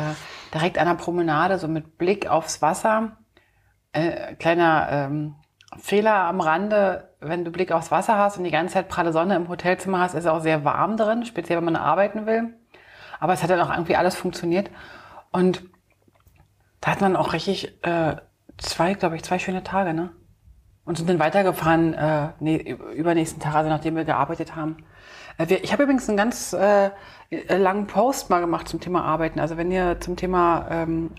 direkt 0.55 0.79
an 0.79 0.87
der 0.87 0.95
Promenade, 0.95 1.59
so 1.59 1.67
mit 1.67 1.99
Blick 1.99 2.29
aufs 2.31 2.63
Wasser. 2.63 3.17
Äh, 3.93 4.35
kleiner 4.37 4.89
ähm, 4.91 5.35
Fehler 5.79 6.15
am 6.15 6.41
Rande, 6.41 7.11
wenn 7.21 7.45
du 7.45 7.51
Blick 7.51 7.73
aufs 7.73 7.91
Wasser 7.91 8.17
hast 8.19 8.39
und 8.39 8.45
die 8.45 8.51
ganze 8.51 8.75
Zeit 8.75 8.89
pralle 8.89 9.13
Sonne 9.13 9.35
im 9.35 9.49
Hotelzimmer 9.49 9.99
hast, 9.99 10.15
ist 10.15 10.25
es 10.25 10.31
auch 10.31 10.41
sehr 10.41 10.65
warm 10.65 10.97
drin, 10.97 11.25
speziell 11.25 11.59
wenn 11.59 11.65
man 11.65 11.77
arbeiten 11.77 12.27
will. 12.27 12.55
Aber 13.19 13.33
es 13.33 13.43
hat 13.43 13.51
dann 13.51 13.61
auch 13.61 13.71
irgendwie 13.71 13.97
alles 13.97 14.15
funktioniert. 14.15 14.71
Und 15.33 15.65
da 16.87 16.93
hat 16.93 17.01
man 17.01 17.17
auch 17.17 17.33
richtig 17.33 17.85
äh, 17.85 18.15
zwei, 18.59 18.95
glaube 18.95 19.17
ich, 19.17 19.25
zwei 19.25 19.41
schöne 19.41 19.65
Tage, 19.65 19.93
ne? 19.93 20.11
Und 20.85 20.97
sind 20.97 21.11
dann 21.11 21.19
weitergefahren, 21.19 21.95
äh, 21.95 22.29
nee, 22.39 22.77
übernächsten 22.95 23.43
Tag, 23.43 23.57
also 23.57 23.69
nachdem 23.69 23.97
wir 23.97 24.05
gearbeitet 24.05 24.55
haben. 24.55 24.77
Äh, 25.37 25.49
wir, 25.49 25.65
ich 25.65 25.73
habe 25.73 25.83
übrigens 25.83 26.09
einen 26.09 26.17
ganz 26.17 26.53
äh, 26.53 26.91
langen 27.49 27.89
Post 27.89 28.31
mal 28.31 28.39
gemacht 28.39 28.69
zum 28.69 28.81
Thema 28.81 29.03
Arbeiten. 29.03 29.41
Also 29.41 29.57
wenn 29.57 29.73
ihr 29.73 29.99
zum 29.99 30.15
Thema 30.15 30.69
ähm, 30.71 31.11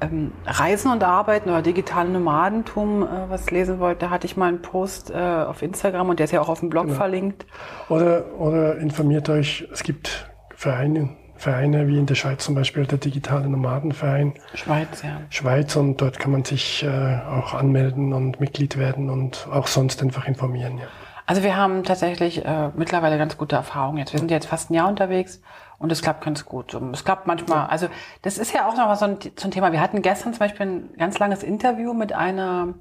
ähm, 0.00 0.32
Reisen 0.46 0.90
und 0.90 1.04
Arbeiten 1.04 1.48
oder 1.48 1.62
digitale 1.62 2.08
Nomadentum 2.08 3.04
äh, 3.04 3.30
was 3.30 3.52
lesen 3.52 3.78
wollt, 3.78 4.02
da 4.02 4.10
hatte 4.10 4.26
ich 4.26 4.36
mal 4.36 4.48
einen 4.48 4.62
Post 4.62 5.12
äh, 5.12 5.14
auf 5.14 5.62
Instagram 5.62 6.08
und 6.08 6.18
der 6.18 6.24
ist 6.24 6.32
ja 6.32 6.40
auch 6.40 6.48
auf 6.48 6.58
dem 6.58 6.70
Blog 6.70 6.86
genau. 6.86 6.96
verlinkt. 6.96 7.46
Oder, 7.88 8.34
oder 8.36 8.78
informiert 8.78 9.28
euch, 9.28 9.68
es 9.70 9.84
gibt 9.84 10.28
Vereine, 10.56 11.10
Vereine, 11.42 11.88
wie 11.88 11.98
in 11.98 12.06
der 12.06 12.14
Schweiz 12.14 12.44
zum 12.44 12.54
Beispiel 12.54 12.86
der 12.86 12.98
digitale 12.98 13.48
Nomadenverein. 13.48 14.34
Schweiz, 14.54 15.02
ja. 15.02 15.22
Schweiz 15.28 15.74
und 15.74 16.00
dort 16.00 16.20
kann 16.20 16.30
man 16.30 16.44
sich 16.44 16.84
äh, 16.84 16.88
auch 16.88 17.52
anmelden 17.52 18.12
und 18.12 18.38
Mitglied 18.38 18.78
werden 18.78 19.10
und 19.10 19.48
auch 19.50 19.66
sonst 19.66 20.00
einfach 20.02 20.28
informieren. 20.28 20.78
Ja. 20.78 20.84
Also 21.26 21.42
wir 21.42 21.56
haben 21.56 21.82
tatsächlich 21.82 22.44
äh, 22.44 22.70
mittlerweile 22.76 23.18
ganz 23.18 23.36
gute 23.36 23.56
Erfahrungen 23.56 23.98
jetzt. 23.98 24.12
Wir 24.12 24.20
sind 24.20 24.30
jetzt 24.30 24.46
fast 24.46 24.70
ein 24.70 24.74
Jahr 24.74 24.88
unterwegs 24.88 25.42
und 25.78 25.90
es 25.90 26.00
klappt 26.00 26.24
ganz 26.24 26.44
gut. 26.44 26.74
Es 26.92 27.04
klappt 27.04 27.26
manchmal, 27.26 27.66
also 27.66 27.88
das 28.22 28.38
ist 28.38 28.52
ja 28.54 28.68
auch 28.68 28.76
noch 28.76 28.94
so 28.94 29.06
ein, 29.06 29.18
so 29.36 29.48
ein 29.48 29.50
Thema. 29.50 29.72
Wir 29.72 29.80
hatten 29.80 30.00
gestern 30.00 30.32
zum 30.32 30.38
Beispiel 30.38 30.66
ein 30.66 30.90
ganz 30.96 31.18
langes 31.18 31.42
Interview 31.42 31.92
mit 31.92 32.12
einer 32.12 32.74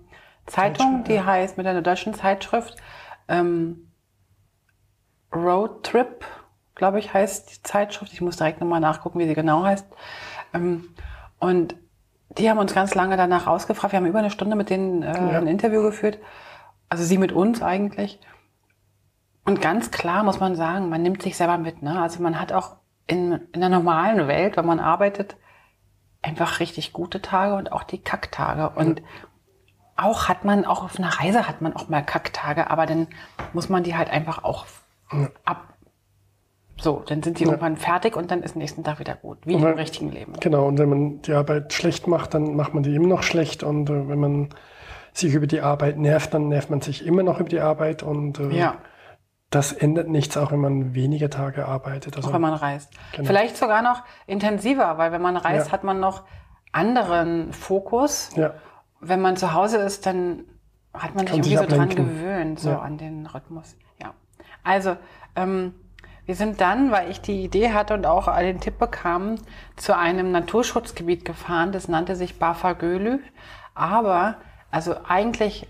Zeitung, 0.45 1.03
die 1.03 1.19
heißt, 1.19 1.57
mit 1.57 1.65
einer 1.65 1.81
deutschen 1.81 2.13
Zeitschrift, 2.13 2.75
ähm, 3.27 3.91
Road 5.33 5.83
Trip, 5.83 6.23
glaube 6.81 6.97
ich, 6.97 7.13
heißt 7.13 7.51
die 7.51 7.61
Zeitschrift. 7.61 8.11
Ich 8.11 8.21
muss 8.21 8.37
direkt 8.37 8.59
nochmal 8.59 8.79
nachgucken, 8.79 9.19
wie 9.19 9.27
sie 9.27 9.35
genau 9.35 9.63
heißt. 9.63 9.85
Ähm, 10.55 10.95
und 11.37 11.75
die 12.37 12.49
haben 12.49 12.57
uns 12.57 12.73
ganz 12.73 12.95
lange 12.95 13.17
danach 13.17 13.45
ausgefragt. 13.45 13.93
Wir 13.93 13.97
haben 13.97 14.07
über 14.07 14.17
eine 14.17 14.31
Stunde 14.31 14.55
mit 14.55 14.71
denen 14.71 15.03
äh, 15.03 15.13
ja. 15.13 15.37
ein 15.37 15.45
Interview 15.45 15.83
geführt. 15.83 16.17
Also 16.89 17.03
sie 17.03 17.19
mit 17.19 17.31
uns 17.31 17.61
eigentlich. 17.61 18.19
Und 19.45 19.61
ganz 19.61 19.91
klar 19.91 20.23
muss 20.23 20.39
man 20.39 20.55
sagen, 20.55 20.89
man 20.89 21.03
nimmt 21.03 21.21
sich 21.21 21.37
selber 21.37 21.59
mit. 21.59 21.83
Ne? 21.83 22.01
Also 22.01 22.23
man 22.23 22.39
hat 22.39 22.51
auch 22.51 22.77
in, 23.05 23.33
in 23.51 23.59
der 23.59 23.69
normalen 23.69 24.27
Welt, 24.27 24.57
wenn 24.57 24.65
man 24.65 24.79
arbeitet, 24.79 25.35
einfach 26.23 26.59
richtig 26.59 26.93
gute 26.93 27.21
Tage 27.21 27.53
und 27.53 27.71
auch 27.71 27.83
die 27.83 28.01
Kacktage. 28.01 28.69
Und 28.69 29.03
auch 29.97 30.29
hat 30.29 30.45
man, 30.45 30.65
auch 30.65 30.83
auf 30.83 30.97
einer 30.97 31.19
Reise 31.19 31.47
hat 31.47 31.61
man 31.61 31.75
auch 31.75 31.89
mal 31.89 32.03
Kacktage, 32.03 32.71
aber 32.71 32.87
dann 32.87 33.07
muss 33.53 33.69
man 33.69 33.83
die 33.83 33.95
halt 33.95 34.09
einfach 34.09 34.43
auch 34.43 34.65
ab. 35.45 35.67
So, 36.81 37.03
dann 37.07 37.23
sind 37.23 37.39
die 37.39 37.43
ja. 37.43 37.51
irgendwann 37.51 37.77
fertig 37.77 38.15
und 38.15 38.31
dann 38.31 38.43
ist 38.43 38.55
nächsten 38.55 38.83
Tag 38.83 38.99
wieder 38.99 39.15
gut, 39.15 39.37
wie 39.45 39.61
weil, 39.61 39.71
im 39.71 39.77
richtigen 39.77 40.11
Leben. 40.11 40.33
Genau, 40.39 40.67
und 40.67 40.77
wenn 40.79 40.89
man 40.89 41.21
die 41.21 41.33
Arbeit 41.33 41.73
schlecht 41.73 42.07
macht, 42.07 42.33
dann 42.33 42.55
macht 42.55 42.73
man 42.73 42.83
die 42.83 42.95
immer 42.95 43.07
noch 43.07 43.23
schlecht. 43.23 43.63
Und 43.63 43.89
äh, 43.89 44.09
wenn 44.09 44.19
man 44.19 44.49
sich 45.13 45.33
über 45.33 45.47
die 45.47 45.61
Arbeit 45.61 45.97
nervt, 45.97 46.33
dann 46.33 46.47
nervt 46.47 46.69
man 46.69 46.81
sich 46.81 47.05
immer 47.05 47.23
noch 47.23 47.39
über 47.39 47.49
die 47.49 47.59
Arbeit. 47.59 48.03
Und 48.03 48.39
äh, 48.39 48.49
ja 48.49 48.77
das 49.51 49.73
ändert 49.73 50.07
nichts, 50.07 50.37
auch 50.37 50.51
wenn 50.51 50.59
man 50.59 50.95
weniger 50.95 51.29
Tage 51.29 51.67
arbeitet. 51.67 52.15
Also, 52.15 52.29
auch 52.29 52.33
wenn 52.33 52.41
man 52.41 52.53
reist. 52.53 52.93
Genau. 53.11 53.27
Vielleicht 53.27 53.57
sogar 53.57 53.81
noch 53.81 54.03
intensiver, 54.25 54.97
weil 54.97 55.11
wenn 55.11 55.21
man 55.21 55.35
reist, 55.35 55.67
ja. 55.67 55.73
hat 55.73 55.83
man 55.83 55.99
noch 55.99 56.23
anderen 56.71 57.51
Fokus. 57.51 58.29
Ja. 58.37 58.53
Wenn 59.01 59.19
man 59.19 59.35
zu 59.35 59.53
Hause 59.53 59.77
ist, 59.77 60.05
dann 60.05 60.45
hat 60.93 61.15
man 61.15 61.27
sich 61.27 61.35
irgendwie 61.35 61.57
so 61.57 61.65
dran 61.65 61.89
gewöhnt, 61.89 62.59
so 62.59 62.71
an 62.71 62.97
den 62.97 63.25
Rhythmus. 63.25 63.75
Ja. 64.01 64.13
Also, 64.63 64.95
ähm, 65.35 65.73
wir 66.25 66.35
sind 66.35 66.61
dann, 66.61 66.91
weil 66.91 67.09
ich 67.09 67.21
die 67.21 67.43
Idee 67.43 67.73
hatte 67.73 67.93
und 67.93 68.05
auch 68.05 68.33
den 68.37 68.59
Tipp 68.59 68.77
bekam, 68.77 69.35
zu 69.75 69.97
einem 69.97 70.31
Naturschutzgebiet 70.31 71.25
gefahren. 71.25 71.71
Das 71.71 71.87
nannte 71.87 72.15
sich 72.15 72.39
Bafagölü. 72.39 73.19
Aber, 73.73 74.37
also 74.69 74.95
eigentlich 75.07 75.67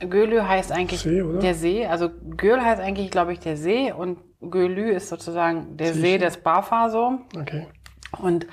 Gölü 0.00 0.40
heißt 0.42 0.72
eigentlich 0.72 1.00
See, 1.00 1.22
der 1.40 1.54
See. 1.54 1.86
Also 1.86 2.10
Göl 2.36 2.60
heißt 2.60 2.80
eigentlich, 2.80 3.10
glaube 3.10 3.32
ich, 3.32 3.40
der 3.40 3.56
See 3.56 3.92
und 3.92 4.18
Gölü 4.40 4.90
ist 4.90 5.08
sozusagen 5.08 5.76
der 5.76 5.92
See, 5.92 6.00
See 6.00 6.18
des 6.18 6.38
Bafa 6.38 6.88
so. 6.90 7.18
Okay. 7.38 7.66
Und 8.18 8.46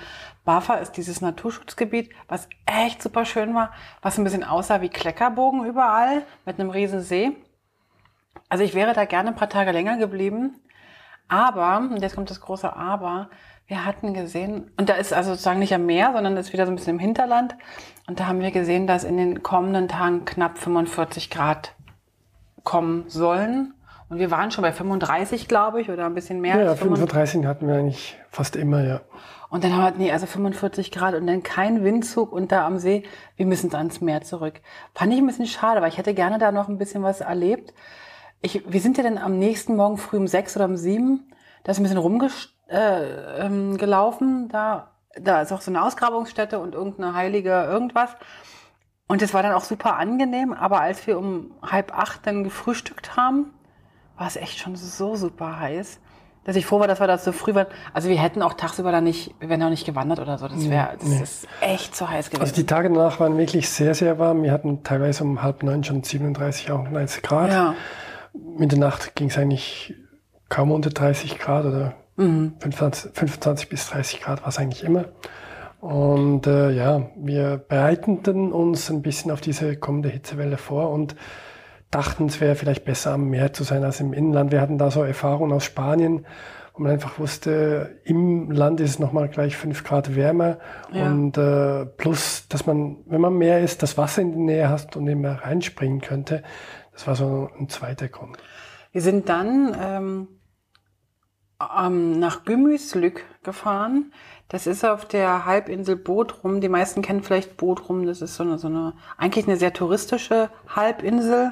Bafa 0.43 0.75
ist 0.75 0.93
dieses 0.93 1.21
Naturschutzgebiet, 1.21 2.13
was 2.27 2.47
echt 2.65 3.01
super 3.01 3.25
schön 3.25 3.53
war, 3.53 3.71
was 4.01 4.17
ein 4.17 4.23
bisschen 4.23 4.43
aussah 4.43 4.81
wie 4.81 4.89
Kleckerbogen 4.89 5.65
überall 5.65 6.23
mit 6.45 6.59
einem 6.59 6.69
riesen 6.69 7.01
See. 7.01 7.31
Also 8.49 8.63
ich 8.63 8.73
wäre 8.73 8.93
da 8.93 9.05
gerne 9.05 9.29
ein 9.29 9.35
paar 9.35 9.49
Tage 9.49 9.71
länger 9.71 9.97
geblieben. 9.97 10.61
Aber, 11.27 11.77
und 11.77 12.01
jetzt 12.01 12.15
kommt 12.15 12.29
das 12.29 12.41
große 12.41 12.75
Aber, 12.75 13.29
wir 13.67 13.83
hatten 13.85 14.13
gesehen, 14.13 14.71
und 14.77 14.87
da 14.87 14.93
ist 14.93 15.13
also 15.13 15.31
sozusagen 15.31 15.59
nicht 15.59 15.73
am 15.73 15.85
Meer, 15.85 16.11
sondern 16.13 16.35
das 16.35 16.47
ist 16.47 16.53
wieder 16.53 16.65
so 16.65 16.71
ein 16.71 16.75
bisschen 16.75 16.95
im 16.95 16.99
Hinterland. 16.99 17.55
Und 18.07 18.19
da 18.19 18.27
haben 18.27 18.39
wir 18.39 18.51
gesehen, 18.51 18.87
dass 18.87 19.03
in 19.03 19.17
den 19.17 19.43
kommenden 19.43 19.89
Tagen 19.89 20.23
knapp 20.23 20.57
45 20.57 21.29
Grad 21.29 21.73
kommen 22.63 23.05
sollen. 23.07 23.73
Und 24.09 24.19
wir 24.19 24.31
waren 24.31 24.51
schon 24.51 24.61
bei 24.61 24.71
35, 24.71 25.49
glaube 25.49 25.81
ich, 25.81 25.89
oder 25.89 26.05
ein 26.05 26.13
bisschen 26.13 26.39
mehr. 26.39 26.57
Ja, 26.57 26.75
35 26.75 27.45
hatten 27.45 27.67
wir 27.67 27.75
eigentlich 27.75 28.17
fast 28.29 28.55
immer, 28.55 28.81
ja. 28.81 29.01
Und 29.49 29.65
dann 29.65 29.75
haben 29.75 29.97
wir, 29.97 30.05
nee, 30.05 30.11
also 30.11 30.25
45 30.25 30.91
Grad 30.91 31.15
und 31.15 31.27
dann 31.27 31.43
kein 31.43 31.83
Windzug 31.83 32.31
und 32.31 32.51
da 32.51 32.65
am 32.65 32.77
See. 32.77 33.03
Wir 33.35 33.45
müssen 33.45 33.73
ans 33.75 33.99
Meer 33.99 34.21
zurück. 34.21 34.61
Fand 34.93 35.13
ich 35.13 35.19
ein 35.19 35.27
bisschen 35.27 35.47
schade, 35.47 35.81
weil 35.81 35.89
ich 35.89 35.97
hätte 35.97 36.13
gerne 36.13 36.37
da 36.37 36.53
noch 36.53 36.69
ein 36.69 36.77
bisschen 36.77 37.03
was 37.03 37.19
erlebt. 37.19 37.73
Ich, 38.41 38.63
wir 38.71 38.81
sind 38.81 38.97
ja 38.97 39.03
dann 39.03 39.17
am 39.17 39.37
nächsten 39.37 39.75
Morgen 39.75 39.97
früh 39.97 40.17
um 40.17 40.27
sechs 40.27 40.55
oder 40.55 40.65
um 40.65 40.77
sieben. 40.77 41.31
Da 41.63 41.71
ist 41.71 41.79
ein 41.79 41.83
bisschen 41.83 41.97
rumgelaufen. 41.97 42.49
Äh, 42.67 43.45
ähm. 43.45 44.49
Da, 44.49 44.91
da 45.19 45.41
ist 45.41 45.51
auch 45.51 45.61
so 45.61 45.71
eine 45.71 45.83
Ausgrabungsstätte 45.83 46.59
und 46.59 46.75
irgendeine 46.75 47.13
heilige 47.13 47.51
irgendwas. 47.51 48.11
Und 49.07 49.21
es 49.21 49.33
war 49.33 49.41
dann 49.43 49.53
auch 49.53 49.63
super 49.63 49.97
angenehm. 49.97 50.53
Aber 50.53 50.81
als 50.81 51.07
wir 51.07 51.17
um 51.17 51.51
halb 51.61 51.97
acht 51.97 52.27
dann 52.27 52.43
gefrühstückt 52.43 53.15
haben, 53.15 53.53
war 54.17 54.27
es 54.27 54.35
echt 54.35 54.59
schon 54.59 54.75
so 54.75 55.15
super 55.15 55.59
heiß 55.59 55.99
dass 56.47 56.55
ich 56.55 56.65
froh 56.65 56.79
war, 56.79 56.87
dass 56.87 57.01
wir 57.01 57.07
da 57.07 57.17
so 57.17 57.33
früh 57.33 57.53
waren. 57.53 57.67
Also 57.93 58.07
wir 58.07 58.17
hätten 58.17 58.41
auch 58.41 58.53
tagsüber 58.53 58.93
da 58.93 59.01
nicht, 59.01 59.35
wir 59.41 59.49
wären 59.49 59.61
auch 59.63 59.69
nicht 59.69 59.85
gewandert 59.85 60.19
oder 60.19 60.37
so. 60.37 60.47
Das 60.47 60.69
wäre, 60.69 60.91
das 60.97 61.09
nee. 61.09 61.21
ist 61.21 61.47
echt 61.59 61.93
zu 61.93 62.09
heiß 62.09 62.29
gewesen. 62.29 62.41
Also 62.41 62.55
die 62.55 62.65
Tage 62.65 62.89
danach 62.89 63.19
waren 63.19 63.37
wirklich 63.37 63.69
sehr, 63.69 63.93
sehr 63.93 64.17
warm. 64.17 64.43
Wir 64.43 64.53
hatten 64.53 64.81
teilweise 64.81 65.25
um 65.25 65.43
halb 65.43 65.61
neun 65.61 65.83
schon 65.83 66.03
37, 66.03 66.71
auch 66.71 66.89
90 66.89 67.21
Grad. 67.21 67.51
Ja. 67.51 67.75
In 68.59 68.69
der 68.69 68.79
Nacht 68.79 69.15
ging 69.15 69.29
es 69.29 69.37
eigentlich 69.37 69.93
kaum 70.49 70.71
unter 70.71 70.89
30 70.89 71.37
Grad 71.37 71.65
oder 71.65 71.95
mhm. 72.15 72.53
25, 72.59 73.11
25 73.13 73.69
bis 73.69 73.89
30 73.89 74.21
Grad 74.21 74.41
war 74.41 74.49
es 74.49 74.57
eigentlich 74.57 74.83
immer. 74.83 75.05
Und 75.79 76.47
äh, 76.47 76.71
ja, 76.71 77.09
wir 77.15 77.57
bereiteten 77.57 78.51
uns 78.51 78.89
ein 78.89 79.01
bisschen 79.01 79.31
auf 79.31 79.41
diese 79.41 79.77
kommende 79.77 80.09
Hitzewelle 80.09 80.57
vor 80.57 80.89
und 80.89 81.15
dachten, 81.91 82.25
es 82.25 82.41
wäre 82.41 82.55
vielleicht 82.55 82.83
besser 82.83 83.13
am 83.13 83.29
Meer 83.29 83.53
zu 83.53 83.63
sein 83.63 83.83
als 83.83 83.99
im 83.99 84.13
Inland. 84.13 84.51
Wir 84.51 84.61
hatten 84.61 84.77
da 84.77 84.91
so 84.91 85.03
Erfahrungen 85.03 85.53
aus 85.53 85.63
Spanien, 85.63 86.25
wo 86.73 86.83
man 86.83 86.91
einfach 86.91 87.19
wusste, 87.19 87.99
im 88.03 88.51
Land 88.51 88.79
ist 88.81 88.91
es 88.91 88.99
nochmal 88.99 89.29
gleich 89.29 89.55
fünf 89.55 89.83
Grad 89.83 90.15
wärmer 90.15 90.57
ja. 90.91 91.05
und 91.05 91.37
äh, 91.37 91.85
plus, 91.85 92.47
dass 92.49 92.65
man, 92.65 92.97
wenn 93.05 93.21
man 93.21 93.37
mehr 93.37 93.61
ist, 93.61 93.83
das 93.83 93.97
Wasser 93.97 94.21
in 94.21 94.31
der 94.31 94.41
Nähe 94.41 94.69
hast 94.69 94.95
und 94.95 95.07
eben 95.07 95.25
reinspringen 95.25 96.01
könnte. 96.01 96.43
Das 96.97 97.05
war 97.05 97.15
so 97.15 97.49
ein 97.59 97.69
zweiter 97.69 98.07
Grund. 98.07 98.37
Wir 98.91 99.01
sind 99.01 99.29
dann 99.29 99.77
ähm, 99.79 100.27
ähm, 101.79 102.19
nach 102.19 102.43
Gümüslück 102.43 103.23
gefahren. 103.43 104.11
Das 104.47 104.65
ist 104.65 104.83
auf 104.83 105.05
der 105.05 105.45
Halbinsel 105.45 105.95
Bodrum. 105.95 106.59
Die 106.59 106.69
meisten 106.69 107.03
kennen 107.03 107.21
vielleicht 107.21 107.55
Bodrum. 107.55 108.07
Das 108.07 108.23
ist 108.23 108.33
so 108.33 108.41
eine, 108.41 108.57
so 108.57 108.67
eine 108.67 108.93
eigentlich 109.15 109.47
eine 109.47 109.57
sehr 109.57 109.73
touristische 109.73 110.49
Halbinsel 110.75 111.51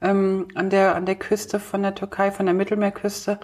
ähm, 0.00 0.46
an 0.54 0.70
der 0.70 0.94
an 0.94 1.04
der 1.04 1.16
Küste 1.16 1.58
von 1.58 1.82
der 1.82 1.96
Türkei, 1.96 2.30
von 2.30 2.46
der 2.46 2.54
Mittelmeerküste. 2.54 3.40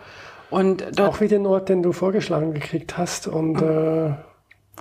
Und 0.48 0.82
dort 0.96 1.00
auch 1.08 1.20
wie 1.20 1.26
den 1.28 1.44
Ort, 1.44 1.68
den 1.70 1.82
du 1.82 1.92
vorgeschlagen 1.92 2.54
gekriegt 2.54 2.96
hast 2.98 3.26
und 3.26 3.60
äh, 3.60 4.12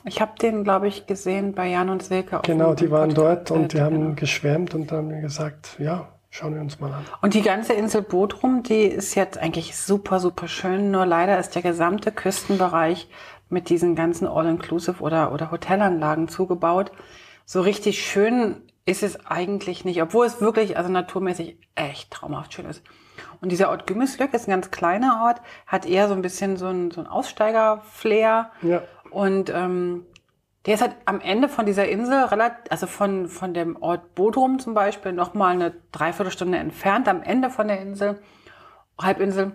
ich 0.06 0.22
habe 0.22 0.34
den, 0.40 0.64
glaube 0.64 0.88
ich, 0.88 1.08
gesehen 1.08 1.54
bei 1.54 1.70
Jan 1.70 1.90
und 1.90 2.04
Silke. 2.04 2.42
Genau, 2.44 2.76
die 2.76 2.92
waren 2.92 3.14
dort 3.14 3.50
und 3.50 3.74
die 3.74 3.82
haben 3.82 4.00
genau. 4.00 4.16
geschwärmt 4.16 4.76
und 4.76 4.92
haben 4.92 5.08
mir 5.08 5.22
gesagt, 5.22 5.76
ja, 5.80 6.08
Schauen 6.34 6.56
wir 6.56 6.62
uns 6.62 6.80
mal 6.80 6.94
an. 6.94 7.06
Und 7.22 7.34
die 7.34 7.42
ganze 7.42 7.74
Insel 7.74 8.02
Bodrum, 8.02 8.64
die 8.64 8.86
ist 8.86 9.16
jetzt 9.16 9.38
eigentlich 9.38 9.76
super, 9.76 10.22
super 10.22 10.48
schön. 10.48 10.90
Nur 10.90 11.06
leider 11.06 11.38
ist 11.38 11.54
der 11.56 11.62
gesamte 11.62 12.14
Küstenbereich 12.14 13.10
mit 13.50 13.68
diesen 13.68 13.96
ganzen 13.96 14.28
All-Inclusive 14.28 15.04
oder, 15.04 15.34
oder 15.34 15.52
Hotelanlagen 15.52 16.30
zugebaut. 16.30 16.94
So 17.46 17.60
richtig 17.60 18.02
schön 18.02 18.62
ist 18.86 19.04
es 19.04 19.26
eigentlich 19.26 19.84
nicht, 19.84 20.02
obwohl 20.02 20.26
es 20.26 20.40
wirklich, 20.40 20.78
also 20.78 20.90
naturmäßig 20.90 21.58
echt 21.76 22.12
traumhaft 22.12 22.54
schön 22.54 22.66
ist. 22.66 22.82
Und 23.42 23.52
dieser 23.52 23.70
Ort 23.70 23.86
Gümmeslück 23.86 24.34
ist 24.34 24.48
ein 24.48 24.52
ganz 24.52 24.72
kleiner 24.72 25.24
Ort, 25.26 25.42
hat 25.68 25.86
eher 25.86 26.08
so 26.08 26.14
ein 26.14 26.22
bisschen 26.22 26.56
so 26.56 26.68
ein, 26.68 26.92
so 26.92 27.02
ein 27.02 27.08
Aussteiger-Flair. 27.08 28.52
Ja. 28.62 28.84
Und 29.10 29.50
ähm, 29.54 30.06
der 30.66 30.76
ist 30.76 30.82
halt 30.82 30.96
am 31.06 31.22
Ende 31.22 31.50
von 31.50 31.66
dieser 31.66 31.90
Insel, 31.90 32.26
relativ, 32.26 32.72
also 32.72 32.86
von, 32.86 33.28
von 33.28 33.54
dem 33.54 33.82
Ort 33.82 34.14
Bodrum 34.14 34.60
zum 34.60 34.74
Beispiel, 34.74 35.12
nochmal 35.12 35.54
eine 35.54 35.74
Dreiviertelstunde 35.92 36.58
entfernt, 36.58 37.08
am 37.08 37.24
Ende 37.24 37.50
von 37.50 37.68
der 37.68 37.82
Insel, 37.82 38.22
Halbinsel. 39.00 39.54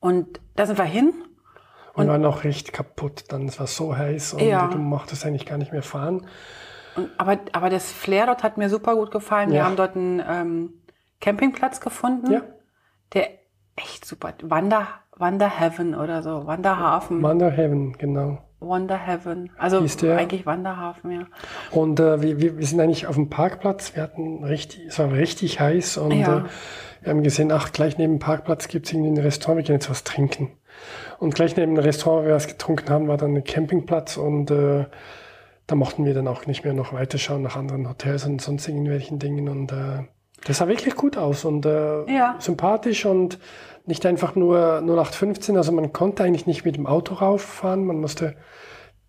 Und 0.00 0.40
da 0.56 0.66
sind 0.66 0.78
wir 0.78 0.84
hin. 0.84 1.14
Und, 1.94 2.04
und 2.04 2.08
waren 2.08 2.24
auch 2.26 2.44
recht 2.44 2.72
kaputt. 2.72 3.24
Dann 3.28 3.46
es 3.48 3.58
war 3.58 3.66
so 3.66 3.96
heiß 3.96 4.34
und 4.34 4.42
ja. 4.42 4.66
du 4.66 4.78
mochtest 4.78 5.24
eigentlich 5.24 5.46
gar 5.46 5.58
nicht 5.58 5.72
mehr 5.72 5.82
fahren. 5.82 6.26
Und, 6.96 7.10
aber, 7.18 7.38
aber 7.52 7.70
das 7.70 7.90
Flair 7.90 8.26
dort 8.26 8.42
hat 8.42 8.58
mir 8.58 8.68
super 8.68 8.94
gut 8.94 9.10
gefallen. 9.10 9.50
Ja. 9.50 9.54
Wir 9.54 9.64
haben 9.64 9.76
dort 9.76 9.96
einen 9.96 10.22
ähm, 10.26 10.72
Campingplatz 11.20 11.80
gefunden, 11.80 12.32
ja. 12.32 12.42
der 13.14 13.30
echt 13.76 14.04
super, 14.04 14.34
Wander, 14.42 14.88
Wander 15.16 15.48
Heaven 15.48 15.94
oder 15.94 16.22
so, 16.22 16.46
Wanderhafen. 16.46 17.22
Wander 17.22 17.50
Heaven, 17.50 17.92
genau. 17.92 18.38
Wonder 18.62 18.96
Heaven. 18.96 19.50
Also 19.58 19.78
eigentlich 19.78 20.46
Wanderhafen, 20.46 21.10
ja. 21.10 21.26
Und 21.70 22.00
äh, 22.00 22.22
wir, 22.22 22.58
wir 22.58 22.66
sind 22.66 22.80
eigentlich 22.80 23.06
auf 23.06 23.16
dem 23.16 23.28
Parkplatz. 23.28 23.94
Wir 23.94 24.02
hatten 24.02 24.44
richtig, 24.44 24.86
es 24.86 24.98
war 24.98 25.12
richtig 25.12 25.60
heiß 25.60 25.98
und 25.98 26.12
ja. 26.12 26.38
äh, 26.38 26.42
wir 27.02 27.10
haben 27.10 27.22
gesehen, 27.22 27.50
ach, 27.50 27.72
gleich 27.72 27.98
neben 27.98 28.14
dem 28.14 28.18
Parkplatz 28.20 28.68
gibt 28.68 28.86
es 28.86 28.92
irgendwie 28.92 29.10
ein 29.10 29.24
Restaurant, 29.24 29.58
wir 29.58 29.64
gehen 29.64 29.74
jetzt 29.74 29.90
was 29.90 30.04
trinken. 30.04 30.52
Und 31.18 31.34
gleich 31.34 31.56
neben 31.56 31.74
dem 31.74 31.84
Restaurant, 31.84 32.22
wo 32.22 32.28
wir 32.28 32.34
was 32.34 32.46
getrunken 32.46 32.88
haben, 32.90 33.08
war 33.08 33.16
dann 33.16 33.36
ein 33.36 33.44
Campingplatz 33.44 34.16
und 34.16 34.50
äh, 34.50 34.86
da 35.66 35.74
mochten 35.74 36.04
wir 36.04 36.14
dann 36.14 36.28
auch 36.28 36.46
nicht 36.46 36.64
mehr 36.64 36.74
noch 36.74 36.92
weiterschauen 36.92 37.42
nach 37.42 37.56
anderen 37.56 37.88
Hotels 37.88 38.24
und 38.24 38.40
sonst 38.40 38.68
irgendwelchen 38.68 39.18
Dingen. 39.18 39.48
Und 39.48 39.72
äh, 39.72 40.04
das 40.44 40.58
sah 40.58 40.68
wirklich 40.68 40.94
gut 40.96 41.16
aus 41.16 41.44
und 41.44 41.66
äh, 41.66 42.04
Ja. 42.12 42.36
sympathisch 42.38 43.04
und 43.06 43.38
nicht 43.86 44.04
einfach 44.06 44.34
nur 44.34 44.80
0815. 44.80 45.56
Also 45.56 45.72
man 45.72 45.92
konnte 45.92 46.22
eigentlich 46.24 46.46
nicht 46.46 46.64
mit 46.64 46.76
dem 46.76 46.86
Auto 46.86 47.14
rauffahren, 47.14 47.84
man 47.84 48.00
musste 48.00 48.36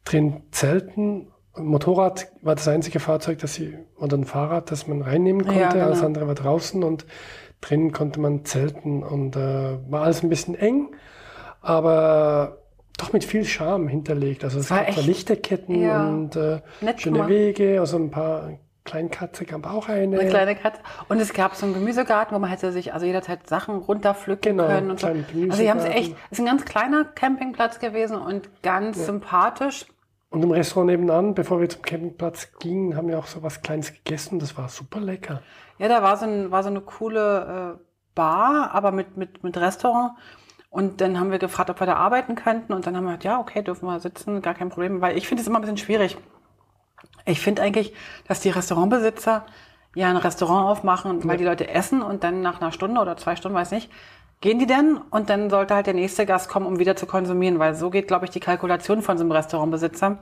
drin 0.05 0.43
zelten. 0.51 1.29
Motorrad 1.55 2.27
war 2.41 2.55
das 2.55 2.67
einzige 2.67 2.99
Fahrzeug, 2.99 3.37
das 3.39 3.53
sie, 3.53 3.77
oder 3.97 4.17
ein 4.17 4.25
Fahrrad, 4.25 4.71
das 4.71 4.87
man 4.87 5.01
reinnehmen 5.03 5.43
konnte. 5.45 5.59
Ja, 5.61 5.69
genau. 5.69 5.85
Alles 5.85 6.03
andere 6.03 6.27
war 6.27 6.33
draußen 6.35 6.83
und 6.83 7.05
drinnen 7.61 7.91
konnte 7.91 8.19
man 8.19 8.43
zelten 8.45 9.03
und 9.03 9.35
äh, 9.35 9.77
war 9.89 10.01
alles 10.03 10.23
ein 10.23 10.29
bisschen 10.29 10.55
eng, 10.55 10.95
aber 11.61 12.57
doch 12.97 13.13
mit 13.13 13.23
viel 13.23 13.45
Charme 13.45 13.87
hinterlegt. 13.87 14.43
Also 14.43 14.59
es 14.59 14.69
war 14.69 14.79
gab 14.79 14.89
echt- 14.89 15.05
Lichterketten 15.05 15.81
ja, 15.81 16.07
und 16.09 16.35
äh, 16.35 16.61
schöne 16.97 17.13
gemacht. 17.17 17.29
Wege, 17.29 17.79
also 17.79 17.97
ein 17.97 18.11
paar 18.11 18.51
Kleinkatze 18.85 19.45
gab 19.45 19.65
auch 19.65 19.87
eine. 19.87 20.19
Eine 20.19 20.29
kleine 20.29 20.55
Katze. 20.55 20.81
Und 21.07 21.19
es 21.19 21.33
gab 21.33 21.55
so 21.55 21.65
einen 21.65 21.73
Gemüsegarten, 21.73 22.35
wo 22.35 22.39
man 22.39 22.49
hätte 22.49 22.71
sich 22.71 22.93
also 22.93 23.05
jederzeit 23.05 23.47
Sachen 23.47 23.77
runterpflücken 23.77 24.57
Genau, 24.57 24.67
können 24.67 24.91
und 24.91 24.99
so. 24.99 25.07
kleinen 25.07 25.25
Also 25.51 25.61
sie 25.63 25.69
haben 25.69 25.79
es 25.79 25.85
echt, 25.85 26.15
es 26.31 26.39
ist 26.39 26.39
ein 26.39 26.45
ganz 26.45 26.65
kleiner 26.65 27.05
Campingplatz 27.05 27.79
gewesen 27.79 28.17
und 28.17 28.49
ganz 28.61 29.05
sympathisch. 29.05 29.85
Und 30.29 30.41
im 30.43 30.51
Restaurant 30.51 30.89
nebenan, 30.89 31.35
bevor 31.35 31.61
wir 31.61 31.69
zum 31.69 31.83
Campingplatz 31.83 32.53
gingen, 32.59 32.97
haben 32.97 33.07
wir 33.07 33.19
auch 33.19 33.27
so 33.27 33.43
was 33.43 33.61
Kleines 33.61 33.93
gegessen. 33.93 34.39
Das 34.39 34.57
war 34.57 34.67
super 34.67 34.99
lecker. 34.99 35.43
Ja, 35.77 35.87
da 35.87 36.01
war 36.01 36.17
so, 36.17 36.25
ein, 36.25 36.49
war 36.51 36.63
so 36.63 36.69
eine 36.69 36.81
coole 36.81 37.77
äh, 37.77 37.83
Bar, 38.15 38.71
aber 38.73 38.91
mit, 38.91 39.15
mit, 39.15 39.43
mit 39.43 39.55
Restaurant. 39.57 40.13
Und 40.71 41.01
dann 41.01 41.19
haben 41.19 41.29
wir 41.29 41.37
gefragt, 41.37 41.69
ob 41.69 41.79
wir 41.79 41.85
da 41.85 41.97
arbeiten 41.97 42.33
könnten. 42.33 42.73
Und 42.73 42.87
dann 42.87 42.97
haben 42.97 43.03
wir 43.03 43.09
gesagt, 43.11 43.25
ja, 43.25 43.39
okay, 43.39 43.61
dürfen 43.61 43.85
wir 43.85 43.99
sitzen, 43.99 44.41
gar 44.41 44.55
kein 44.55 44.69
Problem. 44.69 45.01
Weil 45.01 45.17
ich 45.17 45.27
finde 45.27 45.41
es 45.41 45.47
immer 45.47 45.59
ein 45.59 45.61
bisschen 45.61 45.77
schwierig. 45.77 46.17
Ich 47.25 47.39
finde 47.39 47.61
eigentlich, 47.61 47.93
dass 48.27 48.39
die 48.41 48.49
Restaurantbesitzer 48.49 49.45
ja 49.95 50.09
ein 50.09 50.17
Restaurant 50.17 50.67
aufmachen, 50.67 51.27
weil 51.27 51.37
die 51.37 51.45
Leute 51.45 51.69
essen 51.69 52.01
und 52.01 52.23
dann 52.23 52.41
nach 52.41 52.59
einer 52.61 52.71
Stunde 52.71 52.99
oder 52.99 53.15
zwei 53.17 53.35
Stunden, 53.35 53.55
weiß 53.57 53.71
nicht, 53.71 53.91
gehen 54.41 54.59
die 54.59 54.65
denn 54.65 54.97
und 55.09 55.29
dann 55.29 55.49
sollte 55.49 55.73
halt 55.75 55.87
der 55.87 55.93
nächste 55.93 56.25
Gast 56.25 56.49
kommen, 56.49 56.65
um 56.65 56.79
wieder 56.79 56.95
zu 56.95 57.05
konsumieren, 57.05 57.59
weil 57.59 57.75
so 57.75 57.89
geht, 57.89 58.07
glaube 58.07 58.25
ich, 58.25 58.31
die 58.31 58.39
Kalkulation 58.41 59.01
von 59.01 59.17
so 59.17 59.23
einem 59.23 59.31
Restaurantbesitzer. 59.31 60.17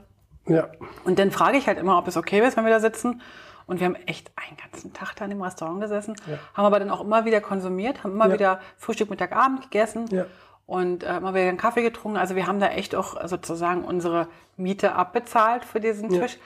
Ja, 0.48 0.68
Und 1.06 1.18
dann 1.20 1.32
frage 1.32 1.58
ich 1.58 1.68
halt 1.68 1.78
immer, 1.80 1.98
ob 1.98 2.08
es 2.08 2.18
okay 2.18 2.46
ist, 2.46 2.58
wenn 2.58 2.66
wir 2.66 2.72
da 2.72 2.80
sitzen. 2.80 3.22
Und 3.68 3.80
wir 3.80 3.86
haben 3.86 3.96
echt 4.08 4.32
einen 4.36 4.58
ganzen 4.58 4.92
Tag 4.92 5.16
da 5.16 5.24
in 5.26 5.30
dem 5.32 5.42
Restaurant 5.42 5.80
gesessen, 5.82 6.16
haben 6.56 6.66
aber 6.66 6.80
dann 6.80 6.90
auch 6.90 7.00
immer 7.02 7.26
wieder 7.26 7.40
konsumiert, 7.42 8.04
haben 8.04 8.12
immer 8.12 8.28
Ja. 8.28 8.34
wieder 8.34 8.60
Frühstück, 8.78 9.10
Mittag, 9.10 9.34
Abend 9.36 9.62
gegessen 9.62 10.08
Ja. 10.10 10.26
und 10.66 11.04
äh, 11.04 11.18
immer 11.18 11.34
wieder 11.34 11.48
einen 11.48 11.58
Kaffee 11.58 11.84
getrunken. 11.84 12.18
Also 12.18 12.36
wir 12.36 12.48
haben 12.48 12.60
da 12.60 12.68
echt 12.68 12.96
auch 12.96 13.16
sozusagen 13.28 13.86
unsere 13.86 14.28
Miete 14.58 14.94
abbezahlt 14.94 15.64
für 15.64 15.80
diesen 15.80 16.10
Tisch. 16.10 16.38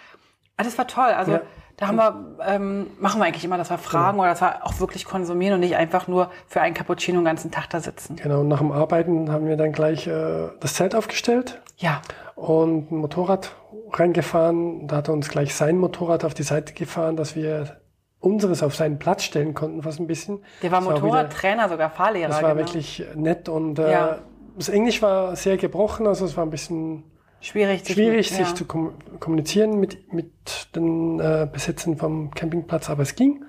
Ah, 0.57 0.63
das 0.63 0.77
war 0.77 0.88
toll. 0.88 1.05
Also 1.09 1.33
Ja. 1.33 1.41
da 1.77 1.88
haben 1.88 1.97
wir, 1.97 2.38
ähm, 2.47 2.88
machen 3.00 3.19
wir 3.19 3.25
eigentlich 3.25 3.43
immer, 3.43 3.57
dass 3.57 3.69
wir 3.69 3.77
fragen 3.77 4.19
oder 4.19 4.29
dass 4.29 4.41
wir 4.41 4.65
auch 4.65 4.79
wirklich 4.79 5.05
konsumieren 5.05 5.55
und 5.55 5.59
nicht 5.59 5.75
einfach 5.75 6.07
nur 6.07 6.29
für 6.47 6.62
einen 6.62 6.74
Cappuccino 6.74 7.19
den 7.19 7.25
ganzen 7.25 7.51
Tag 7.51 7.69
da 7.69 7.79
sitzen. 7.79 8.15
genau. 8.15 8.39
Und 8.41 8.47
nach 8.47 8.59
dem 8.59 8.71
Arbeiten 8.71 9.31
haben 9.31 9.47
wir 9.47 9.57
dann 9.57 9.71
gleich 9.74 10.07
äh, 10.07 10.47
das 10.59 10.74
Zelt 10.75 10.95
aufgestellt 10.95 11.62
Ja, 11.77 12.01
und 12.35 12.91
ein 12.91 12.97
Motorrad 12.97 13.51
reingefahren. 13.91 14.88
Da 14.88 14.97
hat 14.97 15.07
er 15.09 15.13
uns 15.13 15.29
gleich 15.29 15.55
sein 15.55 15.77
Motorrad 15.77 16.24
auf 16.25 16.33
die 16.33 16.43
Seite 16.43 16.74
gefahren, 16.74 17.15
dass 17.15 17.35
wir 17.35 17.81
unseres 18.19 18.63
auf 18.63 18.75
seinen 18.75 18.97
Platz 18.97 19.24
stellen 19.24 19.53
konnten, 19.53 19.83
fast 19.83 20.00
ein 20.00 20.07
bisschen. 20.07 20.43
der 20.63 20.71
war 20.71 20.81
Motorradtrainer, 20.81 21.69
sogar 21.69 21.89
Fahrlehrer. 21.89 22.29
Das 22.29 22.41
war 22.41 22.53
genau. 22.53 22.65
wirklich 22.65 23.03
nett 23.15 23.50
und 23.50 23.77
äh, 23.77 23.91
Ja. 23.91 24.17
das 24.57 24.69
Englisch 24.69 25.01
war 25.01 25.35
sehr 25.35 25.57
gebrochen, 25.57 26.07
also 26.07 26.25
es 26.25 26.35
war 26.35 26.43
ein 26.45 26.50
bisschen 26.50 27.03
schwierig, 27.48 27.84
sich 27.86 27.96
schwierig, 27.96 28.30
mit- 28.32 28.38
sich 28.40 28.48
ja. 28.50 28.56
zu 28.56 28.66
kom 28.66 28.94
kommunizieren 29.20 29.80
mit, 29.80 30.12
mit 30.14 30.75
den 30.75 31.20
äh, 31.20 31.48
Besitzern 31.52 31.98
vom 31.98 32.31
Campingplatz, 32.31 32.90
aber 32.90 33.03
es 33.03 33.16
ging. 33.16 33.44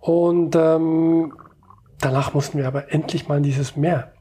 Und 0.00 0.54
ähm, 0.56 1.32
danach 2.00 2.34
mussten 2.34 2.58
wir 2.58 2.66
aber 2.66 2.92
endlich 2.92 3.26
mal 3.28 3.38
in 3.38 3.42
dieses 3.42 3.76
Meer. 3.76 4.12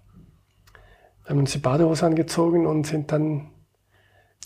Wir 1.24 1.30
haben 1.32 1.40
uns 1.40 1.52
die 1.52 1.58
Badehose 1.60 2.06
angezogen 2.06 2.66
und 2.66 2.86
sind 2.88 3.12
dann, 3.12 3.52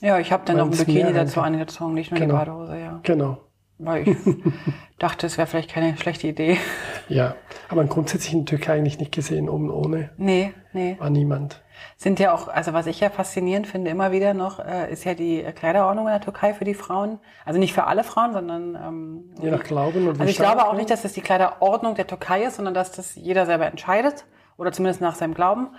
Ja, 0.01 0.19
ich 0.19 0.31
habe 0.31 0.43
dann 0.45 0.57
noch 0.57 0.65
ein 0.65 0.71
Bikini 0.71 1.03
Meer 1.03 1.13
dazu 1.13 1.41
angezogen, 1.41 1.93
nicht 1.93 2.11
nur 2.11 2.19
Genau. 2.19 2.33
die 2.33 2.37
Badehose, 2.39 2.79
ja. 2.79 2.99
genau, 3.03 3.37
Weil 3.79 4.07
ich 4.07 4.17
dachte, 4.99 5.25
es 5.27 5.37
wäre 5.37 5.47
vielleicht 5.47 5.69
keine 5.71 5.95
schlechte 5.97 6.27
Idee. 6.27 6.57
ja. 7.09 7.35
Aber 7.69 7.83
grundsätzlich 7.85 8.33
in 8.33 8.45
der 8.45 8.57
Türkei 8.57 8.77
eigentlich 8.77 8.99
nicht 8.99 9.11
gesehen, 9.11 9.49
oben 9.49 9.69
ohne, 9.71 10.11
Nee, 10.17 10.53
nee. 10.73 10.95
war 10.99 11.09
niemand. 11.09 11.61
Sind 11.97 12.19
ja 12.19 12.33
auch, 12.33 12.47
also 12.47 12.73
was 12.73 12.85
ich 12.87 12.99
ja 12.99 13.09
faszinierend 13.09 13.67
finde, 13.67 13.89
immer 13.89 14.11
wieder 14.11 14.33
noch, 14.33 14.59
äh, 14.59 14.91
ist 14.91 15.03
ja 15.03 15.13
die 15.13 15.43
Kleiderordnung 15.55 16.05
in 16.07 16.11
der 16.11 16.21
Türkei 16.21 16.53
für 16.53 16.63
die 16.65 16.73
Frauen. 16.75 17.19
Also 17.45 17.59
nicht 17.59 17.73
für 17.73 17.85
alle 17.85 18.03
Frauen, 18.03 18.33
sondern 18.33 18.75
ähm, 18.75 19.23
Je 19.41 19.49
nach 19.51 19.63
Glauben 19.63 20.07
und 20.07 20.19
Also 20.19 20.29
ich 20.29 20.37
glaube 20.37 20.65
auch 20.67 20.73
nicht, 20.73 20.89
dass 20.89 21.01
das 21.01 21.13
die 21.13 21.21
Kleiderordnung 21.21 21.95
der 21.95 22.07
Türkei 22.07 22.43
ist, 22.43 22.57
sondern 22.57 22.73
dass 22.73 22.91
das 22.91 23.15
jeder 23.15 23.45
selber 23.45 23.65
entscheidet 23.65 24.25
oder 24.57 24.71
zumindest 24.71 25.01
nach 25.01 25.15
seinem 25.15 25.33
Glauben. 25.33 25.69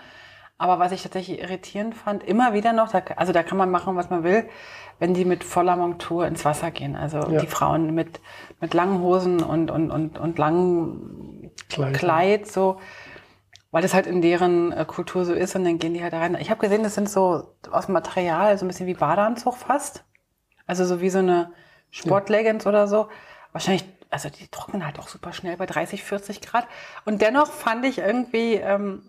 Aber 0.60 0.80
was 0.80 0.90
ich 0.90 1.04
tatsächlich 1.04 1.40
irritierend 1.40 1.94
fand, 1.94 2.24
immer 2.24 2.52
wieder 2.52 2.72
noch, 2.72 2.90
da, 2.90 3.00
also 3.14 3.32
da 3.32 3.44
kann 3.44 3.58
man 3.58 3.70
machen, 3.70 3.94
was 3.94 4.10
man 4.10 4.24
will, 4.24 4.48
wenn 4.98 5.14
die 5.14 5.24
mit 5.24 5.44
voller 5.44 5.76
Montur 5.76 6.26
ins 6.26 6.44
Wasser 6.44 6.72
gehen. 6.72 6.96
Also 6.96 7.18
Ja. 7.18 7.40
die 7.40 7.46
Frauen 7.46 7.94
mit, 7.94 8.20
mit 8.60 8.74
langen 8.74 9.00
Hosen 9.00 9.40
und, 9.40 9.70
und, 9.70 9.92
und, 9.92 10.18
und 10.18 10.36
langen 10.36 11.52
Kleid. 11.68 11.94
Kleid, 11.94 12.46
so, 12.48 12.78
weil 13.70 13.82
das 13.82 13.94
halt 13.94 14.06
in 14.06 14.22
deren 14.22 14.72
äh, 14.72 14.84
Kultur 14.86 15.24
so 15.24 15.32
ist 15.34 15.54
und 15.56 15.64
dann 15.64 15.78
gehen 15.78 15.94
die 15.94 16.02
halt 16.02 16.12
da 16.12 16.18
rein. 16.20 16.36
Ich 16.40 16.50
habe 16.50 16.60
gesehen, 16.60 16.82
das 16.82 16.94
sind 16.94 17.08
so 17.08 17.54
aus 17.70 17.88
Material, 17.88 18.56
so 18.58 18.64
ein 18.64 18.68
bisschen 18.68 18.86
wie 18.86 18.94
Badeanzug 18.94 19.56
fast. 19.56 20.04
Also 20.66 20.84
so 20.84 21.00
wie 21.00 21.10
so 21.10 21.18
eine 21.18 21.52
Sportleggings 21.90 22.66
oder 22.66 22.86
so. 22.88 23.08
Wahrscheinlich, 23.52 23.84
also 24.10 24.28
die 24.28 24.48
trocknen 24.48 24.84
halt 24.84 24.98
auch 24.98 25.08
super 25.08 25.32
schnell 25.32 25.56
bei 25.56 25.66
30, 25.66 26.02
40 26.04 26.40
Grad. 26.40 26.66
Und 27.04 27.22
dennoch 27.22 27.50
fand 27.50 27.84
ich 27.84 27.98
irgendwie, 27.98 28.54
ähm, 28.54 29.02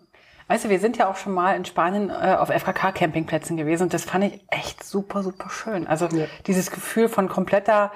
weißt 0.48 0.64
du, 0.64 0.68
wir 0.70 0.80
sind 0.80 0.96
ja 0.96 1.08
auch 1.08 1.16
schon 1.16 1.32
mal 1.32 1.54
in 1.56 1.64
Spanien 1.64 2.10
äh, 2.10 2.36
auf 2.38 2.48
FKK-Campingplätzen 2.50 3.56
gewesen 3.56 3.84
und 3.84 3.94
das 3.94 4.04
fand 4.04 4.24
ich 4.24 4.44
echt 4.48 4.82
super, 4.84 5.22
super 5.22 5.48
schön. 5.50 5.86
Also 5.86 6.06
Ja. 6.06 6.26
dieses 6.46 6.70
Gefühl 6.70 7.08
von 7.08 7.28
kompletter 7.28 7.92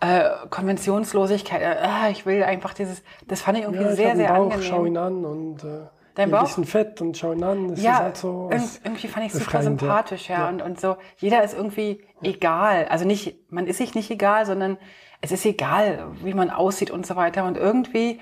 äh, 0.00 0.24
Konventionslosigkeit. 0.50 1.60
Äh, 1.62 1.86
ah, 1.86 2.08
ich 2.10 2.26
will 2.26 2.42
einfach 2.42 2.74
dieses, 2.74 3.02
das 3.26 3.42
fand 3.42 3.58
ich 3.58 3.64
irgendwie 3.64 3.82
Ja, 3.84 3.90
ich 3.90 3.96
sehr, 3.96 4.16
sehr 4.16 4.28
Bauch, 4.28 4.44
angenehm. 4.44 4.62
schau 4.62 4.84
ihn 4.84 4.96
an 4.96 5.24
und 5.24 5.64
äh, 5.64 5.86
Dein 6.14 6.28
ein 6.28 6.30
Bauch? 6.32 6.42
bisschen 6.42 6.64
fett 6.64 7.00
und 7.00 7.16
schau 7.16 7.32
ihn 7.32 7.42
an. 7.44 7.68
Das 7.70 7.82
ja, 7.82 7.92
ist 7.94 8.00
halt 8.00 8.16
so 8.16 8.50
irgendwie 8.52 9.08
fand 9.08 9.26
ich 9.26 9.32
super 9.32 9.44
befreiend, 9.44 9.64
ja. 9.64 9.70
sympathisch, 9.86 10.28
ja. 10.28 10.38
Ja. 10.38 10.48
Und, 10.48 10.62
und 10.62 10.80
so, 10.80 10.96
jeder 11.18 11.42
ist 11.42 11.54
irgendwie 11.54 12.04
egal. 12.22 12.86
Also 12.88 13.04
nicht, 13.04 13.50
man 13.52 13.66
ist 13.66 13.78
sich 13.78 13.94
nicht 13.94 14.10
egal, 14.10 14.44
sondern 14.46 14.78
es 15.20 15.32
ist 15.32 15.44
egal, 15.46 16.06
wie 16.22 16.34
man 16.34 16.50
aussieht 16.50 16.90
und 16.90 17.06
so 17.06 17.16
weiter. 17.16 17.44
Und 17.44 17.56
irgendwie 17.56 18.20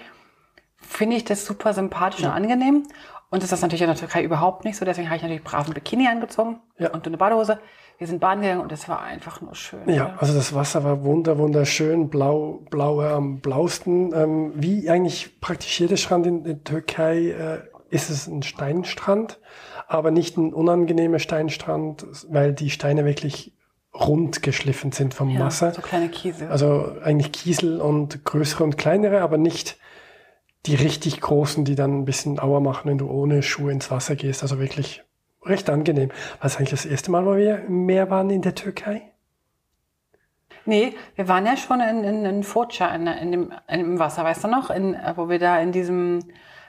finde 0.77 1.17
ich 1.17 1.25
das 1.25 1.45
super 1.47 1.73
sympathisch 1.75 2.23
und 2.25 2.31
angenehm. 2.31 2.85
Und 3.29 3.43
das 3.43 3.51
ist 3.53 3.61
natürlich 3.63 3.83
in 3.83 3.89
der 3.89 3.97
Türkei 3.97 4.23
überhaupt 4.23 4.65
nicht 4.65 4.77
so. 4.77 4.85
Deswegen 4.85 5.09
habe 5.09 5.17
ich 5.17 5.23
natürlich 5.23 5.43
brav 5.45 5.67
ein 5.67 5.75
Bikini 5.75 6.07
angezogen 6.07 6.61
Ja. 6.79 6.91
und 6.91 7.07
eine 7.07 7.17
Badehose. 7.17 7.59
Wir 7.99 8.07
sind 8.07 8.21
baden 8.21 8.43
gegangen 8.43 8.61
und 8.61 8.73
es 8.73 8.89
war 8.89 9.01
einfach 9.03 9.41
nur 9.41 9.55
schön. 9.55 9.89
Ja, 9.89 10.15
also 10.19 10.35
das 10.35 10.55
Wasser 10.55 10.85
war 10.85 11.03
wunder, 11.05 11.39
wunderschön, 11.39 12.11
blau, 12.11 12.61
blauer 12.71 13.09
am 13.11 13.41
blausten. 13.41 14.13
Ähm, 14.15 14.53
wie 14.55 14.91
eigentlich 14.91 15.41
praktisch 15.41 15.81
jeder 15.81 15.97
Strand 15.97 16.27
in 16.27 16.45
der 16.45 16.63
Türkei 16.63 17.31
äh, 17.31 17.59
ist 17.89 18.11
es 18.11 18.27
ein 18.27 18.43
Steinstrand, 18.43 19.41
aber 19.89 20.11
nicht 20.11 20.37
ein 20.37 20.53
unangenehmer 20.53 21.19
Steinstrand, 21.19 22.07
weil 22.29 22.53
die 22.53 22.69
Steine 22.71 23.05
wirklich 23.07 23.55
rund 23.95 24.43
geschliffen 24.43 24.93
sind 24.93 25.15
vom 25.15 25.31
Ja, 25.31 25.41
Wasser. 25.41 25.73
so 25.73 25.81
kleine 25.81 26.11
Kiesel. 26.11 26.49
Also 26.49 26.97
eigentlich 27.03 27.33
Kiesel 27.33 27.81
und 27.81 28.27
größere 28.27 28.63
und 28.65 28.77
kleinere, 28.77 29.23
aber 29.23 29.39
nicht 29.39 29.79
die 30.67 30.75
richtig 30.75 31.21
großen, 31.21 31.65
die 31.65 31.77
dann 31.77 32.01
ein 32.01 32.05
bisschen 32.05 32.39
Auer 32.39 32.61
machen, 32.61 32.91
wenn 32.91 32.99
du 32.99 33.09
ohne 33.09 33.43
Schuhe 33.43 33.73
ins 33.73 33.91
Wasser 33.91 34.17
gehst. 34.17 34.43
Also 34.43 34.59
wirklich 34.59 35.03
recht 35.47 35.71
angenehm. 35.71 36.11
War 36.41 36.47
es 36.47 36.57
eigentlich 36.57 36.71
das 36.71 36.87
erste 36.87 37.11
Mal, 37.11 37.25
wo 37.25 37.37
wir 37.37 37.61
im 37.65 37.87
Meer 37.87 38.11
waren 38.11 38.31
in 38.31 38.43
der 38.43 38.55
Türkei? 38.55 39.13
Nee, 40.65 40.97
wir 41.15 41.29
waren 41.29 41.47
ja 41.47 41.57
schon 41.57 41.81
in, 41.81 42.03
in, 42.03 42.25
in 42.25 42.43
Foça, 42.43 42.93
in, 42.95 43.07
in 43.07 43.31
dem, 43.33 43.53
in, 43.69 43.81
im 43.81 43.99
Wasser, 43.99 44.25
weißt 44.25 44.45
du 44.45 44.49
noch? 44.49 44.71
In, 44.71 44.97
wo 45.15 45.29
wir 45.29 45.39
da 45.39 45.61
in 45.61 45.71
diesem 45.71 46.21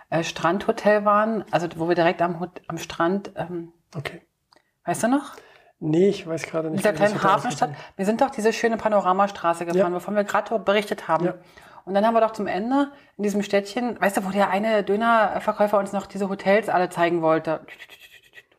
äh, 0.09 0.23
Strandhotel 0.23 1.03
waren, 1.03 1.43
also 1.51 1.67
wo 1.77 1.87
wir 1.87 1.95
direkt 1.95 2.21
am, 2.21 2.47
am 2.67 2.77
Strand, 2.77 3.31
ähm, 3.35 3.73
Okay. 3.95 4.21
weißt 4.85 5.03
du 5.03 5.07
noch? 5.07 5.35
Nee, 5.79 6.09
ich 6.09 6.27
weiß 6.27 6.43
gerade 6.43 6.67
In 6.67 6.73
nicht. 6.73 6.83
dieser 6.83 6.93
wie 6.95 6.99
das 6.99 7.11
kleinen 7.11 7.23
Hafenstadt. 7.23 7.71
Wir 7.95 8.05
sind 8.05 8.21
doch 8.21 8.29
diese 8.29 8.51
schöne 8.53 8.77
Panoramastraße 8.77 9.65
gefahren, 9.65 9.91
Ja. 9.91 9.95
wovon 9.95 10.15
wir 10.15 10.23
gerade 10.23 10.57
berichtet 10.59 11.07
haben. 11.07 11.25
Ja. 11.25 11.33
Und 11.85 11.93
dann 11.93 12.05
haben 12.05 12.13
wir 12.13 12.21
doch 12.21 12.33
zum 12.33 12.47
Ende 12.47 12.91
in 13.15 13.23
diesem 13.23 13.41
Städtchen, 13.43 13.99
weißt 14.01 14.17
du, 14.17 14.25
wo 14.25 14.29
der 14.29 14.49
eine 14.49 14.83
Dönerverkäufer 14.83 15.79
uns 15.79 15.93
noch 15.93 16.05
diese 16.05 16.29
Hotels 16.29 16.67
alle 16.67 16.89
zeigen 16.89 17.21
wollte. 17.21 17.61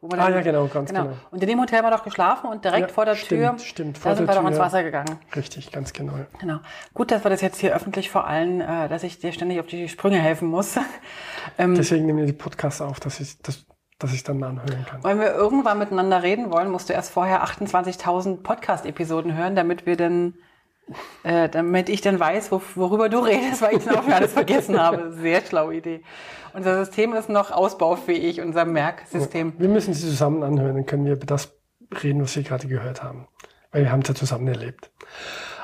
Wo 0.00 0.08
wir 0.10 0.18
Ah, 0.18 0.30
ja, 0.30 0.40
genau, 0.42 0.66
ganz 0.68 0.90
genau. 0.90 1.10
Und 1.30 1.42
in 1.42 1.48
dem 1.48 1.60
Hotel 1.60 1.78
haben 1.78 1.86
wir 1.86 1.96
doch 1.96 2.04
geschlafen 2.04 2.48
und 2.50 2.64
direkt 2.64 2.88
Ja, 2.88 2.94
vor 2.94 3.04
der 3.04 3.16
stimmt, 3.16 3.58
Tür, 3.58 3.58
stimmt, 3.58 3.98
vor 3.98 4.10
da 4.12 4.16
sind 4.16 4.26
der 4.28 4.34
wir 4.36 4.40
doch 4.40 4.46
ins 4.48 4.56
Tür. 4.56 4.64
Wasser 4.64 4.82
gegangen. 4.84 5.18
Richtig, 5.34 5.72
ganz 5.72 5.92
genau. 5.92 6.12
Genau. 6.38 6.58
Gut, 6.94 7.10
dass 7.10 7.24
wir 7.24 7.30
das 7.30 7.40
jetzt 7.40 7.60
hier 7.60 7.74
öffentlich 7.74 8.10
vor 8.10 8.26
allen, 8.26 8.60
äh, 8.60 8.88
dass 8.88 9.02
ich 9.02 9.18
dir 9.18 9.32
ständig 9.32 9.58
auf 9.60 9.66
die 9.66 9.88
Sprünge 9.88 10.18
helfen 10.18 10.48
muss. 10.48 10.76
ähm, 11.58 11.74
Deswegen 11.74 12.06
nehmen 12.06 12.18
wir 12.20 12.26
die 12.26 12.32
Podcasts 12.32 12.80
auf, 12.80 13.00
dass, 13.00 13.18
ich, 13.20 13.40
dass 13.42 13.66
dass 13.98 14.12
ich 14.14 14.22
dann 14.22 14.38
mal 14.38 14.50
anhören 14.50 14.86
kann. 14.88 15.02
Wenn 15.02 15.18
wir 15.18 15.34
irgendwann 15.34 15.78
miteinander 15.78 16.22
reden 16.22 16.52
wollen, 16.52 16.70
musst 16.70 16.88
du 16.88 16.92
erst 16.92 17.10
vorher 17.10 17.44
28.000 17.44 18.42
Podcast-Episoden 18.44 19.34
hören, 19.36 19.56
damit 19.56 19.86
wir 19.86 19.96
dann, 19.96 20.34
äh, 21.22 21.48
damit 21.48 21.88
ich 21.88 22.00
dann 22.00 22.18
weiß, 22.18 22.52
wo, 22.52 22.60
worüber 22.74 23.08
du 23.08 23.18
redest, 23.18 23.62
weil 23.62 23.76
ich 23.76 23.84
dann 23.84 23.96
auch 23.96 24.04
schon 24.04 24.12
alles 24.12 24.32
vergessen 24.32 24.80
habe. 24.80 25.12
Sehr 25.12 25.40
schlaue 25.42 25.76
Idee. 25.76 26.02
Unser 26.54 26.84
System 26.84 27.12
ist 27.14 27.28
noch 27.28 27.50
ausbaufähig, 27.50 28.40
unser 28.40 28.64
Merksystem. 28.64 29.52
Wir 29.58 29.68
müssen 29.68 29.94
sie 29.94 30.08
zusammen 30.08 30.42
anhören, 30.42 30.74
dann 30.74 30.86
können 30.86 31.04
wir 31.04 31.12
über 31.12 31.26
das 31.26 31.52
reden, 32.02 32.22
was 32.22 32.36
wir 32.36 32.42
gerade 32.42 32.66
gehört 32.68 33.02
haben. 33.02 33.28
Weil 33.70 33.84
wir 33.84 33.92
haben 33.92 34.00
es 34.00 34.08
ja 34.08 34.14
zusammen 34.14 34.48
erlebt. 34.48 34.90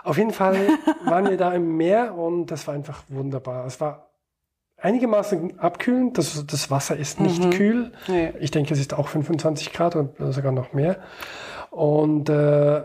Auf 0.03 0.19
jeden 0.19 0.33
Fall 0.33 0.57
waren 1.07 1.29
wir 1.29 1.37
da 1.37 1.53
im 1.53 1.77
Meer 1.77 2.15
und 2.15 2.47
das 2.47 2.67
war 2.67 2.75
einfach 2.75 3.03
wunderbar. 3.09 3.65
Es 3.67 3.81
war 3.81 4.11
einigermaßen 4.77 5.59
abkühlend. 5.59 6.19
Das, 6.19 6.45
das 6.47 6.71
Wasser 6.71 6.97
ist 6.97 7.21
nicht 7.21 7.43
mhm. 7.43 7.51
kühl. 7.51 7.93
Nee. 8.07 8.33
Ich 8.39 8.51
denke, 8.51 8.75
es 8.75 8.81
ist 8.81 8.95
auch 8.95 9.09
25 9.09 9.73
Grad 9.73 9.97
oder 9.97 10.33
sogar 10.33 10.53
noch 10.53 10.73
mehr. 10.75 10.99
Und 11.75 12.29
äh, 12.29 12.33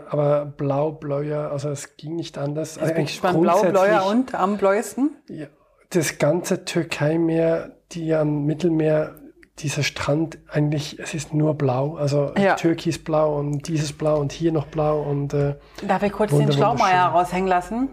aber 0.08 0.46
blau, 0.46 0.90
bläuer, 0.90 1.52
also 1.52 1.68
es 1.68 1.96
ging 1.96 2.16
nicht 2.16 2.36
anders. 2.36 2.76
Also 2.76 2.92
eigentlich 2.92 3.20
blau, 3.20 3.62
bläuer 3.62 4.04
und 4.04 4.34
am 4.34 4.58
bläuesten? 4.58 5.16
Ja, 5.28 5.46
das 5.90 6.18
ganze 6.18 6.64
Türkei-Meer, 6.64 7.76
die 7.92 8.12
am 8.12 8.46
Mittelmeer, 8.46 9.14
dieser 9.60 9.84
Strand, 9.84 10.38
eigentlich, 10.50 10.98
es 10.98 11.14
ist 11.14 11.32
nur 11.32 11.54
blau. 11.54 11.94
Also 11.94 12.32
ja. 12.36 12.56
Türkisblau 12.56 13.38
und 13.38 13.68
dieses 13.68 13.92
Blau 13.92 14.18
und 14.18 14.32
hier 14.32 14.50
noch 14.50 14.66
blau 14.66 15.02
und 15.02 15.34
äh, 15.34 15.54
Darf 15.86 16.02
ich 16.02 16.10
kurz 16.10 16.32
den 16.32 16.50
Schlaumeier 16.50 17.06
raushängen 17.06 17.46
lassen? 17.46 17.90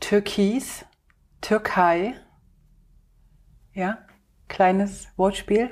Türkis, 0.00 0.86
Türkei, 1.42 2.14
ja, 3.74 3.98
kleines 4.48 5.08
Wortspiel. 5.18 5.70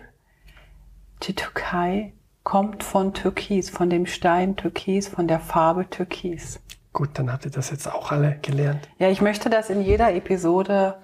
Die 1.22 1.34
Türkei 1.34 2.12
kommt 2.44 2.82
von 2.82 3.14
Türkis, 3.14 3.70
von 3.70 3.90
dem 3.90 4.06
Stein 4.06 4.56
Türkis, 4.56 5.08
von 5.08 5.28
der 5.28 5.40
Farbe 5.40 5.88
Türkis. 5.88 6.60
Gut, 6.92 7.10
dann 7.14 7.32
habt 7.32 7.44
ihr 7.44 7.50
das 7.50 7.70
jetzt 7.70 7.86
auch 7.92 8.10
alle 8.12 8.38
gelernt. 8.42 8.88
Ja, 8.98 9.08
ich 9.08 9.22
möchte, 9.22 9.48
dass 9.48 9.70
in 9.70 9.80
jeder 9.80 10.12
Episode 10.14 10.96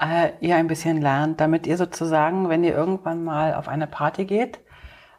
äh, 0.00 0.30
ihr 0.40 0.56
ein 0.56 0.66
bisschen 0.66 1.00
lernt, 1.00 1.40
damit 1.40 1.66
ihr 1.66 1.76
sozusagen, 1.76 2.48
wenn 2.48 2.64
ihr 2.64 2.74
irgendwann 2.74 3.22
mal 3.22 3.54
auf 3.54 3.68
eine 3.68 3.86
Party 3.86 4.24
geht, 4.24 4.58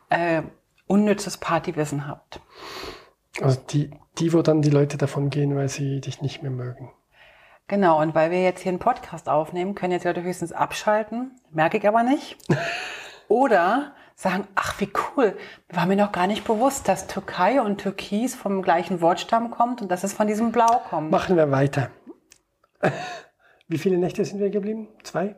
äh, 0.09 0.41
unnützes 0.87 1.37
Partywissen 1.37 2.07
habt. 2.07 2.41
Also 3.41 3.61
die, 3.69 3.91
die, 4.17 4.33
wo 4.33 4.41
dann 4.41 4.61
die 4.61 4.69
Leute 4.69 4.97
davon 4.97 5.29
gehen, 5.29 5.55
weil 5.55 5.69
sie 5.69 6.01
dich 6.01 6.21
nicht 6.21 6.41
mehr 6.41 6.51
mögen. 6.51 6.91
Genau, 7.67 8.01
und 8.01 8.13
weil 8.13 8.31
wir 8.31 8.43
jetzt 8.43 8.61
hier 8.61 8.71
einen 8.71 8.79
Podcast 8.79 9.29
aufnehmen, 9.29 9.75
können 9.75 9.93
jetzt 9.93 10.03
Leute 10.03 10.23
höchstens 10.23 10.51
abschalten, 10.51 11.39
merke 11.51 11.77
ich 11.77 11.87
aber 11.87 12.03
nicht. 12.03 12.37
Oder 13.29 13.93
sagen, 14.21 14.47
ach 14.53 14.79
wie 14.79 14.91
cool, 15.17 15.35
war 15.69 15.87
mir 15.87 15.95
noch 15.95 16.11
gar 16.11 16.27
nicht 16.27 16.45
bewusst, 16.45 16.87
dass 16.87 17.07
Türkei 17.07 17.59
und 17.59 17.79
Türkis 17.79 18.35
vom 18.35 18.61
gleichen 18.61 19.01
Wortstamm 19.01 19.49
kommt 19.49 19.81
und 19.81 19.89
dass 19.89 20.03
es 20.03 20.13
von 20.13 20.27
diesem 20.27 20.51
Blau 20.51 20.79
kommt. 20.89 21.09
Machen 21.09 21.37
wir 21.37 21.49
weiter. 21.49 21.89
Wie 23.67 23.79
viele 23.79 23.97
Nächte 23.97 24.23
sind 24.23 24.39
wir 24.39 24.51
geblieben? 24.51 24.89
Zwei? 25.01 25.35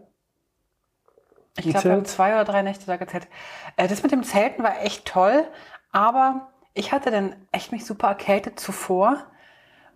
Ich 1.55 1.69
glaube, 1.69 1.83
wir 1.85 1.91
haben 1.93 2.05
zwei 2.05 2.33
oder 2.33 2.43
drei 2.43 2.61
Nächte 2.61 2.85
da 2.85 2.97
gezählt. 2.97 3.29
Äh, 3.77 3.87
das 3.87 4.03
mit 4.03 4.11
dem 4.11 4.23
Zelten 4.23 4.63
war 4.63 4.81
echt 4.81 5.05
toll, 5.05 5.45
aber 5.93 6.51
ich 6.73 6.91
hatte 6.91 7.09
dann 7.09 7.37
echt 7.53 7.71
mich 7.71 7.85
super 7.85 8.07
erkältet 8.07 8.59
zuvor. 8.59 9.27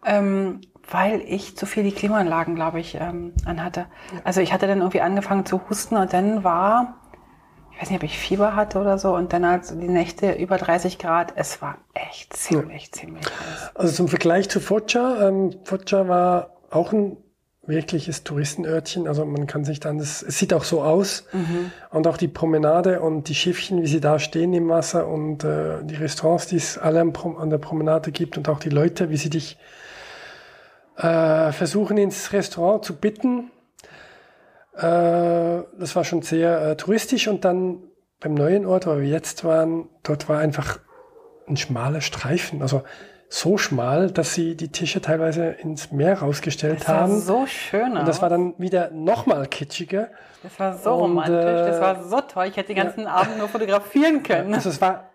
Ähm, 0.06 0.62
weil 0.90 1.22
ich 1.22 1.58
zu 1.58 1.66
viel 1.66 1.84
die 1.84 1.92
Klimaanlagen, 1.92 2.56
glaube 2.56 2.80
ich, 2.80 2.96
ähm, 2.96 3.34
anhatte. 3.44 3.88
Also 4.24 4.40
ich 4.40 4.54
hatte 4.54 4.68
dann 4.68 4.78
irgendwie 4.78 5.02
angefangen 5.02 5.46
zu 5.46 5.68
husten 5.70 5.98
und 5.98 6.14
dann 6.14 6.46
war, 6.46 7.02
ich 7.78 7.84
weiß 7.84 7.92
nicht, 7.92 8.00
ob 8.00 8.04
ich 8.06 8.18
Fieber 8.18 8.56
hatte 8.56 8.80
oder 8.80 8.98
so, 8.98 9.16
und 9.16 9.34
dann 9.34 9.46
halt 9.46 9.70
die 9.70 9.88
Nächte 9.88 10.32
über 10.32 10.58
30 10.58 10.98
Grad. 10.98 11.34
Es 11.36 11.62
war 11.62 11.78
echt 11.94 12.36
ziemlich, 12.36 12.86
ja. 12.88 12.92
ziemlich 12.92 13.24
heiß. 13.24 13.76
Also 13.76 13.94
zum 13.94 14.08
Vergleich 14.08 14.50
zu 14.50 14.60
Foggia, 14.60 15.28
ähm, 15.28 15.54
Foggia 15.64 16.08
war 16.08 16.58
auch 16.72 16.92
ein 16.92 17.18
wirkliches 17.68 18.24
Touristenörtchen. 18.24 19.08
Also 19.08 19.26
man 19.26 19.46
kann 19.46 19.64
sich 19.64 19.80
dann, 19.80 20.00
das, 20.00 20.24
es 20.24 20.40
sieht 20.40 20.56
auch 20.56 20.64
so 20.64 20.82
aus. 20.82 21.26
Mhm. 21.34 21.72
Und 21.92 22.08
auch 22.08 22.18
die 22.18 22.28
Promenade 22.28 23.00
und 23.00 23.30
die 23.30 23.36
Schiffchen, 23.36 23.84
wie 23.84 23.88
sie 23.88 24.02
da 24.02 24.18
stehen 24.18 24.54
im 24.54 24.70
Wasser 24.70 25.08
und 25.08 25.44
äh, 25.44 25.84
die 25.84 25.96
Restaurants, 25.96 26.48
die 26.48 26.56
es 26.56 26.80
alle 26.80 27.00
an 27.02 27.50
der 27.52 27.60
Promenade 27.60 28.12
gibt 28.12 28.40
und 28.40 28.50
auch 28.50 28.60
die 28.60 28.70
Leute, 28.70 29.12
wie 29.12 29.18
sie 29.18 29.30
dich 29.30 29.60
äh, 30.96 31.52
versuchen 31.52 31.98
ins 31.98 32.34
Restaurant 32.34 32.84
zu 32.84 32.96
bitten. 32.96 33.52
Äh, 34.78 35.64
das 35.80 35.96
war 35.96 36.04
schon 36.04 36.22
sehr 36.22 36.62
äh, 36.62 36.78
touristisch 36.78 37.28
und 37.28 37.46
dann 37.46 37.84
beim 38.20 38.34
neuen 38.34 38.66
Ort, 38.66 38.88
wo 38.88 38.98
wir 38.98 39.08
jetzt 39.08 39.44
waren, 39.44 39.90
dort 40.04 40.30
war 40.30 40.40
einfach 40.40 40.80
ein 41.48 41.58
schmaler 41.58 42.02
Streifen, 42.02 42.62
also 42.62 42.84
so 43.30 43.58
schmal, 43.58 44.12
dass 44.12 44.34
sie 44.34 44.56
die 44.56 44.70
Tische 44.70 45.02
teilweise 45.02 45.48
ins 45.48 45.92
Meer 45.92 46.20
rausgestellt 46.20 46.82
das 46.82 46.88
haben. 46.88 47.14
Das 47.16 47.28
war 47.28 47.40
so 47.40 47.46
schön. 47.48 47.98
Und 47.98 48.08
das 48.08 48.22
war 48.22 48.30
dann 48.30 48.54
wieder 48.58 48.90
nochmal 48.92 49.48
kitschiger. 49.48 50.10
Das 50.44 50.58
war 50.60 50.78
so 50.78 50.94
und, 50.94 51.02
romantisch, 51.02 51.34
das 51.34 51.82
war 51.82 52.04
so 52.04 52.22
toll. 52.22 52.48
Ich 52.48 52.56
hätte 52.56 52.74
den 52.74 52.78
ganzen 52.78 53.04
ja, 53.04 53.10
Abend 53.10 53.38
nur 53.38 53.50
fotografieren 53.50 54.24
können. 54.24 54.54
Also 54.54 54.70
es 54.70 54.80
war 54.80 55.10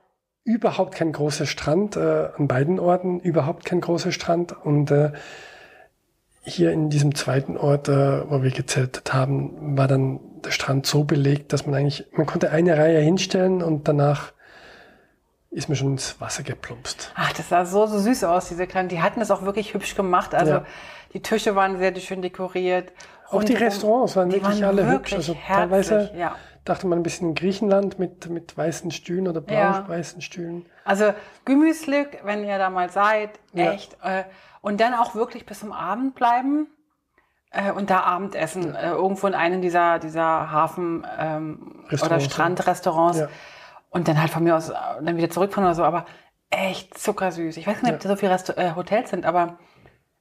überhaupt 0.44 0.94
kein 0.94 1.12
großer 1.12 1.46
Strand 1.46 1.96
äh, 1.96 2.28
an 2.36 2.48
beiden 2.48 2.78
Orten, 2.78 3.20
überhaupt 3.20 3.64
kein 3.64 3.80
großer 3.80 4.12
Strand 4.12 4.54
und 4.64 4.90
äh, 4.90 5.12
hier 6.44 6.72
in 6.72 6.90
diesem 6.90 7.14
zweiten 7.14 7.56
Ort, 7.56 7.88
äh, 7.88 8.30
wo 8.30 8.42
wir 8.42 8.50
gezeltet 8.50 9.12
haben, 9.12 9.76
war 9.76 9.86
dann 9.86 10.20
der 10.44 10.50
Strand 10.50 10.86
so 10.86 11.04
belegt, 11.04 11.52
dass 11.52 11.66
man 11.66 11.74
eigentlich, 11.74 12.06
man 12.12 12.26
konnte 12.26 12.50
eine 12.50 12.76
Reihe 12.76 13.00
hinstellen 13.00 13.62
und 13.62 13.86
danach 13.86 14.32
ist 15.50 15.68
mir 15.68 15.76
schon 15.76 15.92
ins 15.92 16.20
Wasser 16.20 16.42
geplumpst. 16.42 17.12
Ach, 17.14 17.32
das 17.34 17.50
sah 17.50 17.64
so, 17.64 17.86
so 17.86 17.98
süß 17.98 18.24
aus, 18.24 18.48
diese 18.48 18.66
kleinen. 18.66 18.88
Die 18.88 19.02
hatten 19.02 19.20
es 19.20 19.30
auch 19.30 19.42
wirklich 19.42 19.74
hübsch 19.74 19.94
gemacht. 19.94 20.34
Also 20.34 20.52
ja. 20.52 20.66
die 21.12 21.20
Tische 21.20 21.54
waren 21.54 21.78
sehr 21.78 21.94
schön 21.96 22.22
dekoriert. 22.22 22.92
Auch 23.30 23.44
die 23.44 23.54
Restaurants 23.54 24.16
waren 24.16 24.32
wirklich 24.32 24.60
waren 24.60 24.64
alle 24.64 24.86
wirklich 24.86 24.94
hübsch. 24.94 25.12
Also 25.14 25.34
herzlich, 25.34 25.86
teilweise 25.88 26.10
ja. 26.16 26.36
dachte 26.64 26.86
man 26.86 26.98
ein 26.98 27.02
bisschen 27.02 27.28
in 27.28 27.34
Griechenland 27.34 27.98
mit, 27.98 28.28
mit 28.28 28.56
weißen 28.56 28.90
Stühlen 28.90 29.28
oder 29.28 29.40
blau-weißen 29.40 30.20
ja. 30.20 30.24
Stühlen. 30.24 30.66
Also 30.84 31.12
Gemüslück, 31.44 32.18
wenn 32.24 32.44
ihr 32.44 32.58
da 32.58 32.70
mal 32.70 32.90
seid, 32.90 33.38
echt. 33.54 33.96
Äh, 34.02 34.24
und 34.62 34.80
dann 34.80 34.94
auch 34.94 35.14
wirklich 35.14 35.44
bis 35.44 35.60
zum 35.60 35.72
Abend 35.72 36.14
bleiben 36.14 36.68
äh, 37.50 37.70
und 37.70 37.90
da 37.90 38.00
Abendessen 38.00 38.72
ja. 38.72 38.80
äh, 38.80 38.90
irgendwo 38.92 39.26
in 39.26 39.34
einem 39.34 39.60
dieser 39.60 39.98
dieser 39.98 40.50
Hafen 40.50 41.06
ähm, 41.18 41.84
oder 41.90 42.20
Strandrestaurants 42.20 43.18
ja. 43.18 43.28
und 43.90 44.08
dann 44.08 44.18
halt 44.18 44.30
von 44.30 44.42
mir 44.42 44.56
aus 44.56 44.70
äh, 44.70 44.74
dann 45.02 45.18
wieder 45.18 45.28
zurückfahren 45.28 45.66
oder 45.66 45.74
so, 45.74 45.84
aber 45.84 46.06
echt 46.48 46.98
zuckersüß. 46.98 47.58
Ich 47.58 47.66
weiß 47.66 47.82
nicht, 47.82 47.92
ob 47.92 48.00
da 48.00 48.08
so 48.08 48.16
viele 48.16 48.32
Rest 48.32 48.56
äh, 48.56 48.72
Hotels 48.74 49.10
sind, 49.10 49.26
aber 49.26 49.58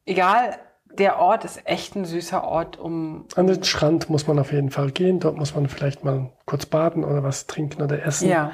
egal, 0.06 0.58
der 0.98 1.20
Ort 1.20 1.46
ist 1.46 1.62
echt 1.66 1.96
ein 1.96 2.06
süßer 2.06 2.44
Ort, 2.44 2.78
um, 2.78 3.26
An 3.36 3.48
den 3.48 3.64
Strand 3.64 4.10
muss 4.10 4.28
man 4.28 4.40
auf 4.40 4.52
jeden 4.52 4.72
Fall 4.72 4.92
gehen. 4.92 5.20
Dort 5.20 5.38
muss 5.38 5.56
man 5.56 5.68
vielleicht 5.70 6.04
mal 6.04 6.32
kurz 6.46 6.66
baden 6.66 7.04
oder 7.04 7.24
was 7.24 7.48
trinken 7.48 7.82
oder 7.82 8.04
essen. 8.04 8.30
Ja. 8.30 8.52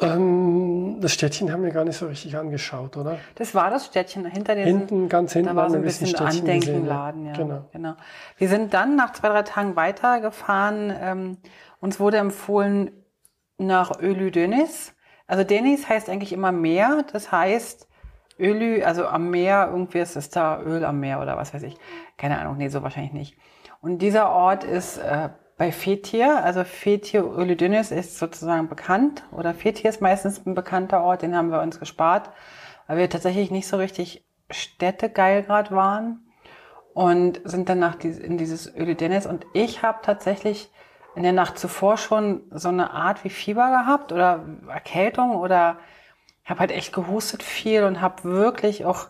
Ähm, 0.00 0.98
das 1.00 1.12
Städtchen 1.12 1.52
haben 1.52 1.62
wir 1.62 1.70
gar 1.70 1.84
nicht 1.84 1.96
so 1.96 2.06
richtig 2.06 2.36
angeschaut, 2.36 2.96
oder? 2.96 3.18
Das 3.36 3.54
war 3.54 3.70
das 3.70 3.86
Städtchen 3.86 4.24
hinter 4.26 4.54
den. 4.54 4.66
Hinten, 4.66 5.08
ganz 5.08 5.32
hinten. 5.32 5.48
Da 5.48 5.56
war 5.56 5.70
so 5.70 5.76
ein 5.76 5.82
bisschen 5.82 6.14
Andenkenladen, 6.16 7.26
ja. 7.26 7.32
Genau. 7.32 7.68
genau. 7.72 7.94
Wir 8.36 8.48
sind 8.48 8.74
dann 8.74 8.96
nach 8.96 9.12
zwei, 9.12 9.28
drei 9.28 9.42
Tagen 9.42 9.76
weitergefahren. 9.76 10.92
Ähm, 11.00 11.36
uns 11.80 12.00
wurde 12.00 12.16
empfohlen 12.16 12.90
nach 13.58 14.00
Ölü 14.00 14.30
Dönis. 14.30 14.94
Also 15.26 15.44
Denis 15.44 15.88
heißt 15.88 16.10
eigentlich 16.10 16.32
immer 16.32 16.50
Meer. 16.50 17.04
Das 17.12 17.30
heißt 17.30 17.88
Ölü, 18.38 18.82
also 18.82 19.06
am 19.06 19.30
Meer, 19.30 19.68
irgendwie 19.70 20.00
ist 20.00 20.16
es 20.16 20.28
da 20.28 20.60
Öl 20.60 20.84
am 20.84 20.98
Meer 20.98 21.20
oder 21.20 21.36
was 21.36 21.54
weiß 21.54 21.62
ich. 21.62 21.76
Keine 22.16 22.38
Ahnung, 22.40 22.56
nee, 22.56 22.68
so 22.68 22.82
wahrscheinlich 22.82 23.12
nicht. 23.12 23.36
Und 23.80 23.98
dieser 23.98 24.30
Ort 24.30 24.64
ist 24.64 24.98
äh, 24.98 25.28
bei 25.64 25.72
Fetir, 25.72 26.44
also 26.44 26.62
Fetir 26.62 27.26
Ulydünis 27.26 27.90
ist 27.90 28.18
sozusagen 28.18 28.68
bekannt 28.68 29.22
oder 29.32 29.54
Fetir 29.54 29.88
ist 29.88 30.02
meistens 30.02 30.44
ein 30.44 30.54
bekannter 30.54 31.02
Ort, 31.02 31.22
den 31.22 31.34
haben 31.34 31.50
wir 31.50 31.62
uns 31.62 31.80
gespart, 31.80 32.28
weil 32.86 32.98
wir 32.98 33.08
tatsächlich 33.08 33.50
nicht 33.50 33.66
so 33.66 33.78
richtig 33.78 34.26
städtegeil 34.50 35.42
gerade 35.42 35.74
waren 35.74 36.20
und 36.92 37.40
sind 37.44 37.70
dann 37.70 37.78
nach 37.78 37.98
in 38.00 38.36
dieses 38.36 38.66
Ulydünis 38.66 39.24
und 39.24 39.46
ich 39.54 39.82
habe 39.82 40.00
tatsächlich 40.02 40.70
in 41.14 41.22
der 41.22 41.32
Nacht 41.32 41.58
zuvor 41.58 41.96
schon 41.96 42.42
so 42.50 42.68
eine 42.68 42.90
Art 42.90 43.24
wie 43.24 43.30
Fieber 43.30 43.70
gehabt 43.70 44.12
oder 44.12 44.44
Erkältung 44.68 45.34
oder 45.34 45.78
habe 46.44 46.60
halt 46.60 46.72
echt 46.72 46.92
gehustet 46.92 47.42
viel 47.42 47.84
und 47.84 48.02
habe 48.02 48.24
wirklich 48.24 48.84
auch 48.84 49.06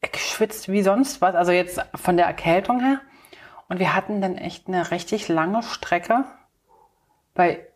geschwitzt 0.00 0.70
wie 0.70 0.82
sonst 0.82 1.20
was, 1.20 1.34
also 1.34 1.52
jetzt 1.52 1.78
von 1.94 2.16
der 2.16 2.24
Erkältung 2.24 2.80
her. 2.80 3.02
Und 3.68 3.78
wir 3.78 3.94
hatten 3.94 4.20
dann 4.20 4.36
echt 4.36 4.68
eine 4.68 4.90
richtig 4.90 5.28
lange 5.28 5.62
Strecke 5.62 6.24
bei 7.34 7.66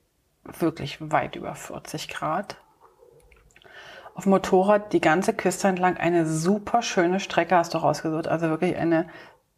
wirklich 0.44 0.98
weit 1.00 1.37
über 1.37 1.55
40 1.55 2.09
Grad. 2.09 2.57
Auf 4.14 4.24
dem 4.24 4.31
Motorrad 4.31 4.92
die 4.92 5.00
ganze 5.00 5.33
Küste 5.33 5.68
entlang 5.68 5.96
eine 5.96 6.26
super 6.26 6.83
schöne 6.83 7.20
Strecke 7.20 7.57
hast 7.57 7.74
du 7.74 7.78
rausgesucht. 7.78 8.28
Also 8.28 8.48
wirklich 8.48 8.76
eine 8.76 9.09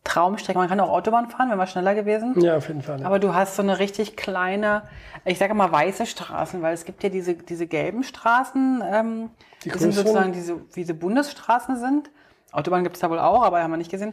Traumstrecke. 0.04 0.58
Man 0.58 0.68
kann 0.68 0.78
auch 0.80 0.90
Autobahn 0.90 1.28
fahren, 1.28 1.48
wäre 1.48 1.56
mal 1.56 1.66
schneller 1.66 1.94
gewesen. 1.94 2.38
Ja, 2.40 2.56
auf 2.56 2.68
jeden 2.68 2.82
Fall. 2.82 3.00
Ja. 3.00 3.06
Aber 3.06 3.18
du 3.18 3.34
hast 3.34 3.56
so 3.56 3.62
eine 3.62 3.78
richtig 3.78 4.16
kleine, 4.16 4.82
ich 5.24 5.38
sage 5.38 5.54
mal 5.54 5.72
weiße 5.72 6.06
Straßen, 6.06 6.62
weil 6.62 6.74
es 6.74 6.84
gibt 6.84 7.02
ja 7.02 7.08
diese, 7.08 7.34
diese 7.34 7.66
gelben 7.66 8.04
Straßen, 8.04 8.82
ähm, 8.86 9.30
die, 9.64 9.70
die 9.70 9.78
sind 9.78 9.92
sozusagen 9.92 10.32
diese, 10.32 10.60
wie 10.74 10.80
diese 10.80 10.94
Bundesstraßen 10.94 11.78
sind. 11.78 12.10
Autobahn 12.52 12.84
gibt 12.84 12.96
es 12.96 13.00
da 13.00 13.10
wohl 13.10 13.18
auch, 13.18 13.42
aber 13.42 13.62
haben 13.62 13.70
wir 13.70 13.78
nicht 13.78 13.90
gesehen. 13.90 14.12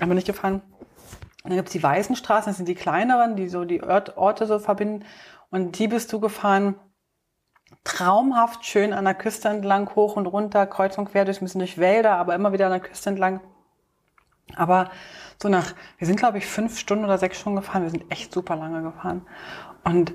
Haben 0.00 0.10
wir 0.10 0.14
nicht 0.14 0.26
gefahren. 0.26 0.60
Und 1.42 1.50
dann 1.50 1.56
gibt 1.56 1.68
es 1.68 1.72
die 1.72 1.82
weißen 1.82 2.16
Straßen, 2.16 2.50
das 2.50 2.56
sind 2.56 2.68
die 2.68 2.74
kleineren, 2.74 3.36
die 3.36 3.48
so 3.48 3.64
die 3.64 3.82
Ort, 3.82 4.16
Orte 4.16 4.46
so 4.46 4.58
verbinden. 4.58 5.04
Und 5.50 5.78
die 5.78 5.88
bist 5.88 6.12
du 6.12 6.20
gefahren 6.20 6.76
traumhaft 7.84 8.64
schön 8.64 8.92
an 8.92 9.04
der 9.04 9.14
Küste 9.14 9.48
entlang, 9.48 9.94
hoch 9.94 10.16
und 10.16 10.26
runter, 10.26 10.66
kreuz 10.66 10.98
und 10.98 11.10
quer 11.10 11.24
durch, 11.24 11.40
ein 11.40 11.44
bisschen 11.44 11.60
durch 11.60 11.78
Wälder, 11.78 12.16
aber 12.16 12.34
immer 12.34 12.52
wieder 12.52 12.66
an 12.66 12.72
der 12.72 12.80
Küste 12.80 13.10
entlang. 13.10 13.40
Aber 14.54 14.90
so 15.40 15.48
nach, 15.48 15.74
wir 15.98 16.06
sind 16.06 16.16
glaube 16.16 16.38
ich 16.38 16.46
fünf 16.46 16.78
Stunden 16.78 17.04
oder 17.04 17.18
sechs 17.18 17.40
Stunden 17.40 17.56
gefahren, 17.56 17.82
wir 17.82 17.90
sind 17.90 18.10
echt 18.10 18.32
super 18.32 18.56
lange 18.56 18.82
gefahren. 18.82 19.26
Und 19.84 20.14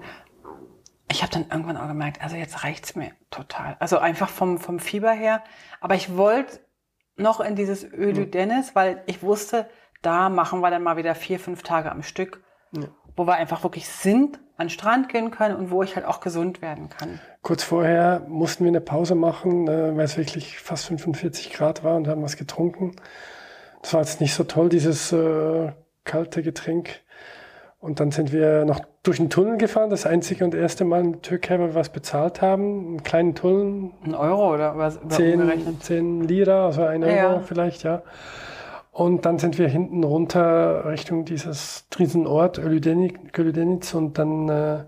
ich 1.11 1.21
habe 1.23 1.31
dann 1.31 1.47
irgendwann 1.49 1.77
auch 1.77 1.87
gemerkt, 1.87 2.21
also 2.21 2.35
jetzt 2.35 2.63
reicht's 2.63 2.95
mir 2.95 3.11
total. 3.31 3.77
Also 3.79 3.97
einfach 3.97 4.29
vom, 4.29 4.59
vom 4.59 4.79
Fieber 4.79 5.11
her. 5.11 5.43
Aber 5.79 5.95
ich 5.95 6.15
wollte 6.15 6.59
noch 7.15 7.39
in 7.39 7.55
dieses 7.55 7.83
Ölu 7.83 8.21
mhm. 8.21 8.31
Dennis, 8.31 8.75
weil 8.75 9.03
ich 9.07 9.23
wusste, 9.23 9.69
da 10.01 10.29
machen 10.29 10.61
wir 10.61 10.69
dann 10.69 10.83
mal 10.83 10.97
wieder 10.97 11.15
vier, 11.15 11.39
fünf 11.39 11.63
Tage 11.63 11.91
am 11.91 12.03
Stück, 12.03 12.43
ja. 12.71 12.87
wo 13.15 13.25
wir 13.25 13.35
einfach 13.35 13.63
wirklich 13.63 13.87
sind, 13.87 14.39
an 14.57 14.67
den 14.67 14.69
Strand 14.69 15.09
gehen 15.09 15.31
können 15.31 15.55
und 15.55 15.71
wo 15.71 15.83
ich 15.83 15.95
halt 15.95 16.05
auch 16.05 16.19
gesund 16.19 16.61
werden 16.61 16.89
kann. 16.89 17.19
Kurz 17.41 17.63
vorher 17.63 18.21
mussten 18.27 18.63
wir 18.63 18.69
eine 18.69 18.81
Pause 18.81 19.15
machen, 19.15 19.67
äh, 19.67 19.95
weil 19.95 20.05
es 20.05 20.17
wirklich 20.17 20.59
fast 20.59 20.87
45 20.87 21.53
Grad 21.53 21.83
war 21.83 21.95
und 21.95 22.07
haben 22.07 22.23
was 22.23 22.37
getrunken. 22.37 22.95
Das 23.81 23.93
war 23.93 24.01
jetzt 24.01 24.19
nicht 24.19 24.33
so 24.33 24.43
toll, 24.43 24.69
dieses 24.69 25.11
äh, 25.11 25.71
kalte 26.03 26.41
Getränk. 26.41 27.01
Und 27.79 27.99
dann 27.99 28.09
sind 28.09 28.33
wir 28.33 28.65
noch 28.65 28.81
durch 29.03 29.17
den 29.17 29.29
Tunnel 29.29 29.57
gefahren, 29.57 29.91
das 29.91 30.07
einzige 30.07 30.43
und 30.43 30.55
erste 30.55 30.83
Mal 30.83 31.01
in 31.01 31.11
der 31.13 31.21
Türkei, 31.21 31.59
wo 31.59 31.63
wir 31.63 31.75
was 31.75 31.89
bezahlt 31.89 32.41
haben. 32.41 32.87
Einen 32.87 33.03
kleinen 33.03 33.35
Tunnel. 33.35 33.91
Ein 34.03 34.15
Euro 34.15 34.53
oder 34.53 34.77
was? 34.77 34.99
Zehn, 35.09 35.79
zehn 35.79 36.21
Lira, 36.23 36.65
also 36.65 36.83
ein 36.83 37.03
Euro 37.03 37.15
ja. 37.15 37.39
vielleicht, 37.41 37.83
ja. 37.83 38.01
Und 38.97 39.27
dann 39.27 39.37
sind 39.37 39.59
wir 39.59 39.67
hinten 39.67 40.03
runter 40.03 40.85
Richtung 40.85 41.23
dieses 41.23 41.85
Riesenort, 41.99 42.57
Ölüdenitz, 42.57 43.93
und 43.93 44.17
dann 44.17 44.49
äh, 44.49 44.85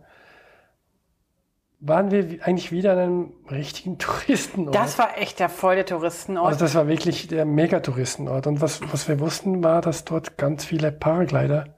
waren 1.79 2.09
wir 2.09 2.39
eigentlich 2.41 2.71
wieder 2.71 2.93
an 2.93 2.97
einem 2.97 3.33
richtigen 3.51 3.97
Touristenort. 3.99 4.73
Das 4.73 4.97
war 4.97 5.15
echt 5.19 5.39
der 5.39 5.47
voll 5.47 5.75
der 5.75 5.85
Touristenort. 5.85 6.47
Also 6.47 6.59
das 6.59 6.73
war 6.73 6.87
wirklich 6.87 7.27
der 7.27 7.45
Megatouristenort. 7.45 8.47
Und 8.47 8.61
was, 8.61 8.81
was 8.91 9.07
wir 9.07 9.19
wussten, 9.19 9.63
war, 9.63 9.81
dass 9.81 10.05
dort 10.05 10.39
ganz 10.39 10.65
viele 10.65 10.91
Paraglider 10.91 11.75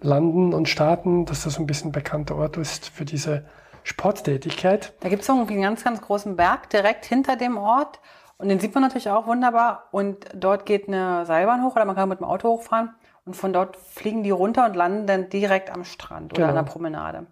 landen 0.00 0.52
und 0.52 0.68
starten, 0.68 1.24
dass 1.24 1.44
das 1.44 1.60
ein 1.60 1.66
bisschen 1.66 1.92
bekannter 1.92 2.34
Ort 2.34 2.56
ist 2.56 2.88
für 2.88 3.04
diese 3.04 3.44
Sporttätigkeit. 3.84 4.92
Da 4.98 5.08
gibt 5.08 5.22
es 5.22 5.28
irgendwie 5.28 5.52
einen 5.52 5.62
ganz, 5.62 5.84
ganz 5.84 6.00
großen 6.00 6.34
Berg 6.34 6.68
direkt 6.70 7.04
hinter 7.04 7.36
dem 7.36 7.56
Ort. 7.56 8.00
Und 8.40 8.48
den 8.48 8.58
sieht 8.58 8.74
man 8.74 8.82
natürlich 8.82 9.10
auch 9.10 9.26
wunderbar. 9.26 9.88
Und 9.90 10.26
dort 10.34 10.64
geht 10.64 10.88
eine 10.88 11.26
Seilbahn 11.26 11.62
hoch 11.62 11.76
oder 11.76 11.84
man 11.84 11.94
kann 11.94 12.08
mit 12.08 12.20
dem 12.20 12.26
Auto 12.26 12.48
hochfahren. 12.48 12.94
Und 13.26 13.34
von 13.36 13.52
dort 13.52 13.76
fliegen 13.76 14.22
die 14.22 14.30
runter 14.30 14.64
und 14.64 14.74
landen 14.74 15.06
dann 15.06 15.28
direkt 15.28 15.70
am 15.70 15.84
Strand 15.84 16.32
oder 16.32 16.46
genau. 16.46 16.58
an 16.58 16.64
der 16.64 16.72
Promenade. 16.72 17.26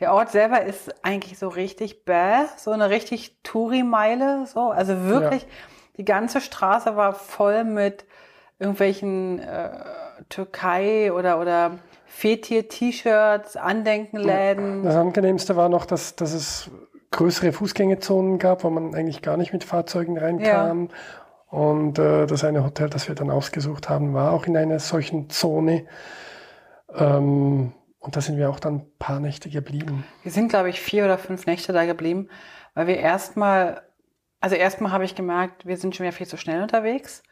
Der 0.00 0.12
Ort 0.12 0.30
selber 0.30 0.62
ist 0.62 0.94
eigentlich 1.02 1.38
so 1.38 1.48
richtig 1.48 2.04
bäh, 2.04 2.44
so 2.56 2.72
eine 2.72 2.90
richtig 2.90 3.38
Touri-Meile, 3.42 4.46
so. 4.46 4.70
Also 4.70 5.04
wirklich, 5.04 5.42
ja. 5.42 5.48
die 5.96 6.04
ganze 6.04 6.42
Straße 6.42 6.94
war 6.94 7.14
voll 7.14 7.64
mit 7.64 8.04
irgendwelchen 8.58 9.38
äh, 9.38 9.70
Türkei 10.28 11.10
oder, 11.12 11.40
oder 11.40 11.78
Fetir-T-Shirts, 12.06 13.56
Andenkenläden. 13.56 14.82
Das 14.82 14.96
angenehmste 14.96 15.56
war 15.56 15.70
noch, 15.70 15.86
dass, 15.86 16.16
dass 16.16 16.34
es 16.34 16.70
größere 17.14 17.52
Fußgängerzonen 17.52 18.38
gab, 18.38 18.64
wo 18.64 18.70
man 18.70 18.94
eigentlich 18.94 19.22
gar 19.22 19.36
nicht 19.36 19.52
mit 19.52 19.64
Fahrzeugen 19.64 20.18
reinkam. 20.18 20.88
Ja. 20.88 21.58
Und 21.58 21.98
äh, 21.98 22.26
das 22.26 22.44
eine 22.44 22.64
Hotel, 22.64 22.90
das 22.90 23.08
wir 23.08 23.14
dann 23.14 23.30
ausgesucht 23.30 23.88
haben, 23.88 24.12
war 24.12 24.32
auch 24.32 24.46
in 24.46 24.56
einer 24.56 24.80
solchen 24.80 25.30
Zone. 25.30 25.86
Ähm, 26.94 27.72
und 28.00 28.16
da 28.16 28.20
sind 28.20 28.36
wir 28.36 28.50
auch 28.50 28.60
dann 28.60 28.74
ein 28.74 28.86
paar 28.98 29.20
Nächte 29.20 29.48
geblieben. 29.48 30.04
Wir 30.22 30.32
sind, 30.32 30.48
glaube 30.48 30.68
ich, 30.68 30.80
vier 30.80 31.04
oder 31.04 31.16
fünf 31.16 31.46
Nächte 31.46 31.72
da 31.72 31.86
geblieben, 31.86 32.28
weil 32.74 32.86
wir 32.86 32.98
erstmal, 32.98 33.82
also 34.40 34.56
erstmal 34.56 34.92
habe 34.92 35.04
ich 35.04 35.14
gemerkt, 35.14 35.64
wir 35.64 35.76
sind 35.76 35.96
schon 35.96 36.04
wieder 36.04 36.14
viel 36.14 36.26
zu 36.26 36.36
schnell 36.36 36.60
unterwegs. 36.60 37.22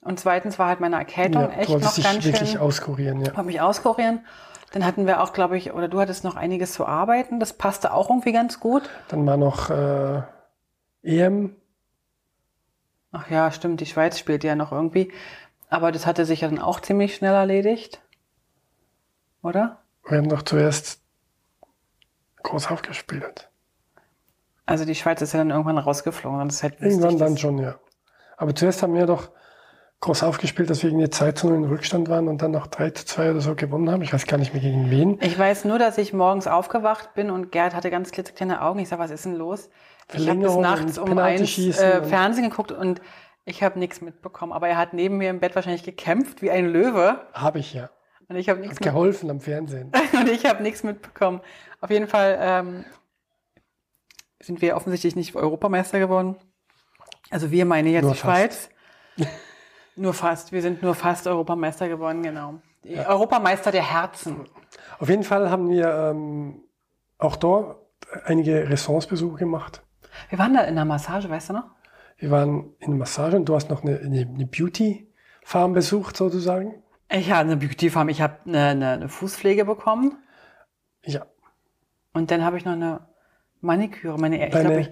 Und 0.00 0.20
zweitens 0.20 0.58
war 0.58 0.68
halt 0.68 0.80
meine 0.80 0.96
Erkältung 0.96 1.42
ja, 1.42 1.58
echt 1.58 1.70
noch 1.70 1.80
ganz 1.80 2.22
schön. 2.22 2.24
wirklich 2.24 2.58
auskurieren, 2.58 3.24
ja. 3.24 3.32
Habe 3.34 3.46
mich 3.46 3.60
auskurieren. 3.60 4.24
Dann 4.72 4.86
hatten 4.86 5.06
wir 5.06 5.22
auch, 5.22 5.32
glaube 5.32 5.56
ich, 5.56 5.72
oder 5.72 5.88
du 5.88 6.00
hattest 6.00 6.24
noch 6.24 6.34
einiges 6.34 6.72
zu 6.72 6.86
arbeiten. 6.86 7.40
Das 7.40 7.52
passte 7.52 7.92
auch 7.92 8.08
irgendwie 8.08 8.32
ganz 8.32 8.58
gut. 8.58 8.88
Dann 9.08 9.26
war 9.26 9.36
noch 9.36 9.70
äh, 9.70 10.22
EM. 11.02 11.56
Ach 13.12 13.30
ja, 13.30 13.50
stimmt. 13.52 13.80
Die 13.80 13.86
Schweiz 13.86 14.18
spielt 14.18 14.44
ja 14.44 14.54
noch 14.54 14.72
irgendwie. 14.72 15.12
Aber 15.68 15.92
das 15.92 16.06
hatte 16.06 16.24
sich 16.24 16.40
ja 16.40 16.48
dann 16.48 16.58
auch 16.58 16.80
ziemlich 16.80 17.14
schnell 17.14 17.34
erledigt. 17.34 18.00
Oder? 19.42 19.82
Wir 20.08 20.18
haben 20.18 20.28
doch 20.28 20.42
zuerst 20.42 21.00
groß 22.42 22.70
aufgespielt. 22.70 23.50
Also 24.64 24.84
die 24.84 24.94
Schweiz 24.94 25.20
ist 25.20 25.32
ja 25.32 25.38
dann 25.38 25.50
irgendwann 25.50 25.78
rausgeflogen. 25.78 26.48
Das 26.48 26.62
halt 26.62 26.80
irgendwann 26.80 27.18
dann 27.18 27.36
schon, 27.36 27.58
ja. 27.58 27.78
Aber 28.38 28.54
zuerst 28.54 28.82
haben 28.82 28.94
wir 28.94 29.06
doch 29.06 29.30
groß 30.02 30.24
aufgespielt, 30.24 30.68
dass 30.68 30.82
wir 30.82 30.90
irgendwie 30.90 31.08
2 31.08 31.32
zu 31.32 31.46
0 31.48 31.56
in 31.56 31.64
Rückstand 31.64 32.08
waren 32.08 32.28
und 32.28 32.42
dann 32.42 32.50
noch 32.50 32.66
3 32.66 32.90
zu 32.90 33.06
2 33.06 33.30
oder 33.30 33.40
so 33.40 33.54
gewonnen 33.54 33.88
haben. 33.88 34.02
Ich 34.02 34.12
weiß 34.12 34.26
gar 34.26 34.36
nicht 34.36 34.52
mehr 34.52 34.60
gegen 34.60 34.90
wen. 34.90 35.18
Ich 35.22 35.38
weiß 35.38 35.64
nur, 35.64 35.78
dass 35.78 35.96
ich 35.96 36.12
morgens 36.12 36.48
aufgewacht 36.48 37.14
bin 37.14 37.30
und 37.30 37.52
Gerd 37.52 37.74
hatte 37.74 37.88
ganz 37.90 38.10
klitzekleine 38.10 38.62
Augen. 38.62 38.80
Ich 38.80 38.88
sag, 38.88 38.98
was 38.98 39.12
ist 39.12 39.24
denn 39.24 39.36
los? 39.36 39.70
Ich 40.12 40.28
habe 40.28 40.40
bis 40.40 40.56
nachts 40.56 40.98
um 40.98 41.16
eins 41.16 41.56
äh, 41.56 42.02
Fernsehen 42.02 42.50
geguckt 42.50 42.72
und 42.72 43.00
ich 43.44 43.62
habe 43.62 43.78
nichts 43.78 44.00
mitbekommen. 44.00 44.52
Aber 44.52 44.68
er 44.68 44.76
hat 44.76 44.92
neben 44.92 45.18
mir 45.18 45.30
im 45.30 45.38
Bett 45.38 45.54
wahrscheinlich 45.54 45.84
gekämpft 45.84 46.42
wie 46.42 46.50
ein 46.50 46.66
Löwe. 46.66 47.20
Habe 47.32 47.60
ich 47.60 47.72
ja. 47.72 47.88
Und 48.28 48.34
ich 48.36 48.48
habe 48.48 48.60
nichts 48.60 48.80
geholfen 48.80 49.30
am 49.30 49.40
Fernsehen. 49.40 49.92
und 50.14 50.28
ich 50.28 50.46
habe 50.46 50.64
nichts 50.64 50.82
mitbekommen. 50.82 51.40
Auf 51.80 51.90
jeden 51.90 52.08
Fall 52.08 52.38
ähm, 52.40 52.84
sind 54.40 54.60
wir 54.62 54.74
offensichtlich 54.74 55.14
nicht 55.14 55.36
Europameister 55.36 56.00
geworden. 56.00 56.34
Also 57.30 57.52
wir 57.52 57.64
meine 57.66 57.90
jetzt 57.90 58.02
nur 58.02 58.12
die 58.12 58.18
Schweiz. 58.18 58.68
nur 59.96 60.14
fast. 60.14 60.52
Wir 60.52 60.62
sind 60.62 60.82
nur 60.82 60.94
fast 60.94 61.26
Europameister 61.26 61.88
geworden, 61.88 62.22
genau. 62.22 62.60
Ja. 62.84 63.08
Europameister 63.08 63.70
der 63.70 63.88
Herzen. 63.88 64.48
Auf 64.98 65.08
jeden 65.08 65.22
Fall 65.22 65.50
haben 65.50 65.68
wir 65.68 65.88
ähm, 65.88 66.62
auch 67.18 67.36
dort 67.36 67.76
einige 68.24 68.68
Restaurants 68.68 69.08
gemacht. 69.08 69.82
Wir 70.28 70.38
waren 70.38 70.54
da 70.54 70.62
in 70.62 70.74
der 70.74 70.84
Massage, 70.84 71.28
weißt 71.28 71.50
du 71.50 71.52
noch? 71.54 71.64
Wir 72.18 72.30
waren 72.30 72.74
in 72.78 72.90
der 72.90 72.98
Massage 72.98 73.36
und 73.36 73.46
du 73.46 73.54
hast 73.54 73.70
noch 73.70 73.82
eine, 73.82 73.98
eine, 73.98 74.46
Beauty-Farm 74.46 75.72
besucht, 75.72 76.16
sozusagen. 76.16 76.82
Ich 77.10 77.30
habe 77.30 77.40
eine 77.40 77.56
Beauty 77.56 77.90
Farm. 77.90 78.08
Ich 78.08 78.20
habe 78.20 78.38
eine, 78.46 78.66
eine, 78.66 78.90
eine, 78.90 79.08
Fußpflege 79.08 79.64
bekommen. 79.64 80.18
Ja. 81.04 81.26
Und 82.12 82.30
dann 82.30 82.44
habe 82.44 82.58
ich 82.58 82.64
noch 82.64 82.72
eine 82.72 83.06
Maniküre. 83.60 84.18
Meine, 84.18 84.44
ich 84.44 84.52
glaube, 84.52 84.80
ich, 84.80 84.90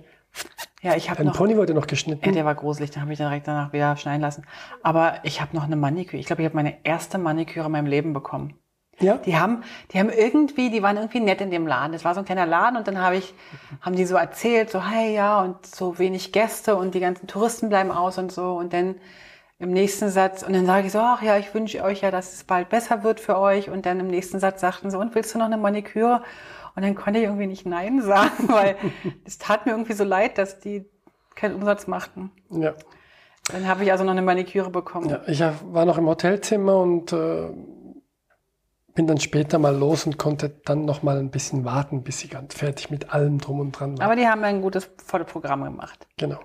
ja, 0.83 0.97
ich 0.97 1.11
habe 1.11 1.25
noch. 1.25 1.37
Pony 1.37 1.57
wurde 1.57 1.75
noch 1.75 1.87
geschnitten. 1.87 2.25
Ja, 2.25 2.33
der 2.33 2.45
war 2.45 2.55
gruselig. 2.55 2.91
Den 2.91 3.03
habe 3.03 3.13
ich 3.13 3.19
direkt 3.19 3.47
danach 3.47 3.73
wieder 3.73 3.97
schneiden 3.97 4.23
lassen. 4.23 4.47
Aber 4.83 5.17
ich 5.25 5.41
habe 5.41 5.55
noch 5.55 5.65
eine 5.65 5.77
Maniküre. 5.77 6.19
Ich 6.19 6.27
glaube, 6.27 6.43
ich 6.43 6.47
habe 6.47 6.57
meine 6.57 6.85
erste 6.85 7.19
Maniküre 7.19 7.67
in 7.67 7.73
meinem 7.73 7.87
Leben 7.87 8.13
bekommen. 8.15 8.55
Ja. 8.99 9.17
Die 9.17 9.37
haben, 9.39 9.63
die 9.93 9.99
haben 9.99 10.11
irgendwie, 10.11 10.71
die 10.71 10.83
waren 10.83 10.97
irgendwie 10.97 11.21
nett 11.21 11.41
in 11.41 11.51
dem 11.51 11.67
Laden. 11.67 11.93
Das 11.93 12.05
war 12.05 12.15
so 12.15 12.21
ein 12.21 12.27
kleiner 12.27 12.47
Laden 12.47 12.77
und 12.77 12.87
dann 12.87 12.99
habe 12.99 13.17
ich, 13.17 13.35
haben 13.81 13.97
die 13.97 14.05
so 14.05 14.17
erzählt, 14.17 14.71
so, 14.71 14.85
hey, 14.85 15.15
ja, 15.15 15.41
und 15.41 15.65
so 15.65 15.99
wenig 15.99 16.33
Gäste 16.33 16.77
und 16.77 16.95
die 16.95 17.01
ganzen 17.01 17.27
Touristen 17.27 17.71
bleiben 17.71 17.91
aus 17.91 18.19
und 18.19 18.31
so. 18.31 18.57
Und 18.57 18.73
dann 18.73 18.97
im 19.59 19.73
nächsten 19.73 20.09
Satz, 20.11 20.43
und 20.43 20.55
dann 20.55 20.67
sage 20.67 20.87
ich 20.87 20.93
so, 20.93 20.99
ach 21.01 21.23
ja, 21.23 21.37
ich 21.37 21.53
wünsche 21.55 21.83
euch 21.83 22.01
ja, 22.03 22.11
dass 22.11 22.33
es 22.35 22.45
bald 22.45 22.69
besser 22.71 23.03
wird 23.03 23.21
für 23.21 23.39
euch. 23.39 23.71
Und 23.71 23.87
dann 23.87 24.01
im 24.01 24.07
nächsten 24.07 24.39
Satz 24.39 24.61
sagten 24.61 24.91
sie, 24.91 24.99
und 24.99 25.15
willst 25.15 25.35
du 25.35 25.39
noch 25.39 25.47
eine 25.47 25.59
Maniküre? 25.59 26.23
Und 26.75 26.83
dann 26.83 26.95
konnte 26.95 27.21
ich 27.21 27.27
irgendwie 27.27 27.47
nicht 27.47 27.67
Nein 27.67 28.01
sagen, 28.03 28.49
weil 28.49 28.77
es 29.25 29.39
tat 29.39 29.67
mir 29.67 29.73
irgendwie 29.73 29.93
so 29.93 30.05
leid, 30.05 30.39
dass 30.39 30.61
die 30.61 30.85
keinen 31.35 31.55
Umsatz 31.57 31.87
machten. 31.87 32.31
Ja. 32.51 32.75
Dann 33.53 33.67
habe 33.67 33.85
ich 33.85 33.93
also 33.93 34.05
noch 34.05 34.13
eine 34.13 34.23
Maniküre 34.23 34.71
bekommen. 34.71 35.09
Ja, 35.09 35.23
ich 35.27 35.41
war 35.41 35.85
noch 35.85 35.99
im 35.99 36.07
Hotelzimmer 36.07 36.77
und 36.77 37.13
äh, 37.13 37.49
bin 38.95 39.07
dann 39.07 39.19
später 39.19 39.59
mal 39.59 39.77
los 39.77 40.07
und 40.07 40.19
konnte 40.19 40.51
dann 40.65 40.85
noch 40.85 41.03
mal 41.03 41.19
ein 41.19 41.31
bisschen 41.31 41.65
warten, 41.65 42.03
bis 42.03 42.21
sie 42.21 42.29
ganz 42.29 42.55
fertig 42.55 42.91
mit 42.91 43.13
allem 43.13 43.39
drum 43.39 43.61
und 43.61 43.73
dran 43.73 43.99
war. 43.99 44.07
Aber 44.07 44.17
die 44.17 44.27
haben 44.27 44.45
ein 44.45 44.63
gutes 44.63 44.87
Programm 44.87 45.65
gemacht. 45.65 46.07
Genau. 46.17 46.39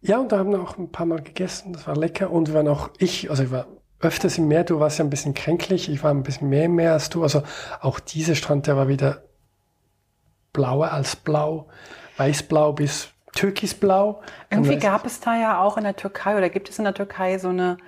Ja, 0.00 0.18
und 0.18 0.32
da 0.32 0.38
haben 0.38 0.50
wir 0.50 0.60
auch 0.60 0.78
ein 0.78 0.90
paar 0.90 1.06
Mal 1.06 1.22
gegessen. 1.22 1.72
Das 1.72 1.86
war 1.86 1.96
lecker. 1.96 2.30
Und 2.30 2.48
wir 2.48 2.54
waren 2.54 2.68
auch, 2.68 2.90
ich, 2.98 3.30
also 3.30 3.44
ich 3.44 3.52
war 3.52 3.66
öfters 4.02 4.38
im 4.38 4.48
Meer. 4.48 4.64
Du 4.64 4.80
warst 4.80 4.98
ja 4.98 5.04
ein 5.04 5.10
bisschen 5.10 5.34
kränklich. 5.34 5.88
Ich 5.88 6.02
war 6.02 6.10
ein 6.10 6.22
bisschen 6.22 6.48
mehr 6.48 6.64
im 6.64 6.74
Meer 6.74 6.92
als 6.92 7.10
du. 7.10 7.22
Also 7.22 7.42
auch 7.80 8.00
dieser 8.00 8.34
Strand, 8.34 8.66
der 8.66 8.76
war 8.76 8.88
wieder 8.88 9.22
blauer 10.52 10.92
als 10.92 11.16
blau. 11.16 11.68
Weißblau 12.16 12.72
bis 12.72 13.08
türkisblau. 13.34 14.20
Irgendwie 14.50 14.78
gab 14.78 15.06
es 15.06 15.20
da 15.20 15.36
ja 15.36 15.60
auch 15.60 15.76
in 15.76 15.84
der 15.84 15.96
Türkei 15.96 16.36
oder 16.36 16.50
gibt 16.50 16.68
es 16.68 16.78
in 16.78 16.84
der 16.84 16.94
Türkei 16.94 17.38
so 17.38 17.48
eine 17.48 17.78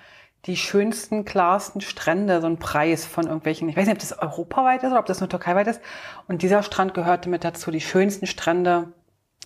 die 0.47 0.57
schönsten, 0.57 1.25
klarsten 1.25 1.81
Strände, 1.81 2.41
so 2.41 2.47
ein 2.47 2.59
Preis 2.59 3.07
von 3.07 3.25
irgendwelchen, 3.25 3.69
ich 3.69 3.77
weiß 3.77 3.87
nicht, 3.87 3.95
ob 3.95 4.01
das 4.01 4.19
europaweit 4.19 4.83
ist 4.83 4.91
oder 4.91 5.01
ob 5.01 5.07
das 5.07 5.21
nur 5.21 5.29
türkeiweit 5.29 5.67
ist. 5.67 5.81
Und 6.29 6.43
dieser 6.43 6.63
Strand 6.63 6.93
gehörte 6.93 7.31
mit 7.31 7.45
dazu, 7.45 7.71
die 7.71 7.81
schönsten 7.81 8.27
Strände 8.27 8.93